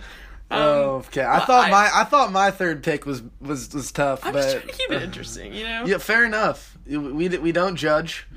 [0.52, 1.22] Um, oh, okay.
[1.24, 4.34] I well, thought I- my I thought my third pick was was was tough, I'm
[4.34, 5.86] but just trying to keep it interesting, you know.
[5.86, 6.78] yeah, fair enough.
[6.86, 8.28] We we, we don't judge.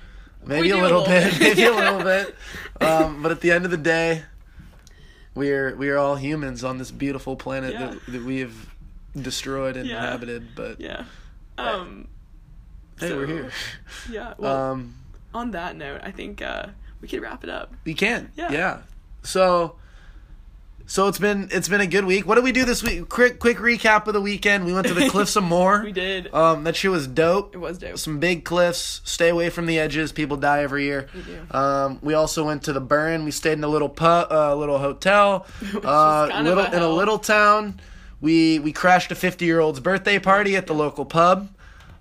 [0.47, 2.35] Maybe a do a little, little bit, maybe a little bit.
[2.81, 4.25] Um, but at the end of the day,
[5.35, 7.87] we're we are all humans on this beautiful planet Yeah.
[7.91, 8.55] that, that we have
[9.21, 9.97] destroyed and Yeah.
[10.05, 10.49] inhabited.
[10.55, 11.05] But Yeah.
[11.59, 12.09] Um.
[13.01, 13.51] hey, we're here.
[14.11, 14.35] Yeah.
[14.39, 14.95] Well, Um,
[15.33, 16.67] on that note, I think uh,
[17.01, 17.73] we could wrap it up.
[17.85, 18.31] We can.
[18.37, 18.53] Yeah.
[18.53, 18.79] Yeah.
[19.23, 19.77] So
[20.87, 22.26] so it's been it's been a good week.
[22.26, 23.09] What did we do this week?
[23.09, 24.66] Quick quick recap of the weekend.
[24.66, 25.82] We went to the cliffs some more.
[25.82, 26.32] We did.
[26.35, 27.55] Um that shit was dope.
[27.55, 27.99] it was dope.
[27.99, 29.01] Some big cliffs.
[29.05, 30.12] Stay away from the edges.
[30.12, 31.09] People die every year.
[31.14, 31.57] We do.
[31.57, 33.24] Um, we also went to the Burren.
[33.24, 36.82] We stayed in a little pub, uh, little hotel, uh, was kind of little in
[36.82, 37.80] a little town.
[38.20, 41.49] We we crashed a fifty year old's birthday party at the local pub.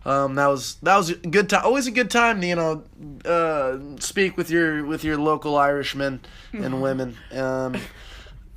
[0.06, 1.62] Um, that was that was a good time.
[1.64, 2.84] Always a good time to you know
[3.26, 6.20] uh, speak with your with your local Irishmen
[6.52, 7.16] and women.
[7.32, 7.78] Um,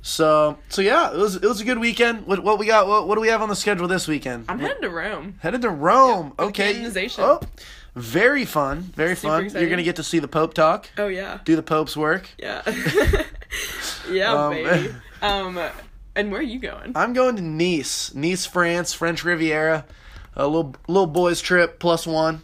[0.07, 2.25] so so yeah, it was it was a good weekend.
[2.25, 2.87] What what we got?
[2.87, 4.45] What, what do we have on the schedule this weekend?
[4.47, 5.35] I'm headed to Rome.
[5.39, 6.31] Headed to Rome.
[6.37, 6.71] for okay.
[6.71, 7.25] canonization.
[7.25, 7.41] Oh,
[7.93, 8.83] very fun.
[8.83, 9.43] Very Super fun.
[9.43, 9.61] exciting.
[9.61, 10.89] You're gonna get to see the Pope talk.
[10.97, 11.39] Oh yeah.
[11.43, 12.29] Do the Pope's work.
[12.37, 12.61] Yeah.
[14.09, 14.95] yeah, Um, baby.
[15.21, 15.59] Um,
[16.15, 16.91] and where are you going?
[16.95, 19.83] I'm going to Nice, Nice, France, French Riviera.
[20.35, 22.43] A little little boys trip plus one.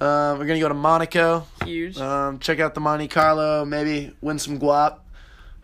[0.00, 1.46] Um, we're gonna go to Monaco.
[1.64, 1.98] Huge.
[1.98, 3.64] Um, check out the Monte Carlo.
[3.64, 5.00] Maybe win some guap.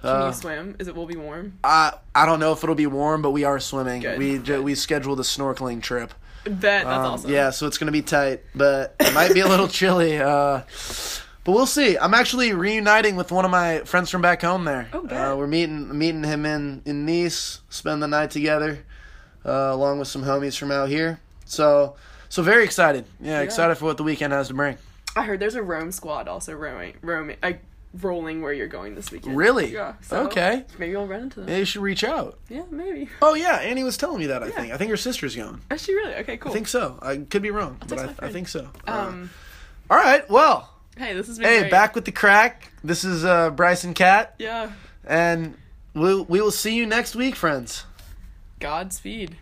[0.02, 0.76] Can Uh, you swim?
[0.78, 1.58] Is it will be warm?
[1.64, 4.02] I I don't know if it'll be warm, but we are swimming.
[4.02, 4.62] Good, We good.
[4.62, 6.12] we scheduled a snorkeling trip.
[6.44, 7.30] Bet that's Um, awesome.
[7.30, 10.18] Yeah, so it's gonna be tight, but it might be a little chilly.
[10.18, 10.60] Uh,
[11.44, 11.96] but we'll see.
[11.98, 14.88] I'm actually reuniting with one of my friends from back home there.
[14.92, 15.32] Oh, bet.
[15.32, 17.60] uh, we're meeting meeting him in in Nice.
[17.68, 18.80] Spend the night together,
[19.44, 21.20] uh, along with some homies from out here.
[21.46, 21.96] So
[22.28, 23.06] so very excited.
[23.20, 24.76] Yeah, excited for what the weekend has to bring.
[25.16, 27.36] I heard there's a Rome squad also rowing, roaming,
[28.02, 29.36] rolling where you're going this weekend.
[29.36, 29.72] Really?
[29.72, 29.94] Yeah.
[30.02, 30.64] So Okay.
[30.78, 31.48] Maybe I'll run into them.
[31.48, 32.38] Yeah, you should reach out.
[32.48, 33.08] Yeah, maybe.
[33.22, 34.42] Oh yeah, Annie was telling me that.
[34.42, 34.52] I Yeah.
[34.52, 34.72] think.
[34.72, 35.60] I think her sister's going.
[35.70, 36.14] Is she really?
[36.16, 36.50] Okay, cool.
[36.50, 36.98] I think so.
[37.02, 38.68] I could be wrong, but I, I think so.
[38.86, 39.30] Uh, um.
[39.90, 40.28] all right.
[40.30, 41.38] Well, Hey, this is.
[41.38, 41.70] hey, great.
[41.70, 42.72] back with the crack.
[42.82, 44.34] This is uh, Bryson Kat.
[44.38, 44.70] Yeah.
[45.04, 45.56] And
[45.94, 47.84] we'll, we will see you next week, friends.
[48.60, 49.36] Godspeed.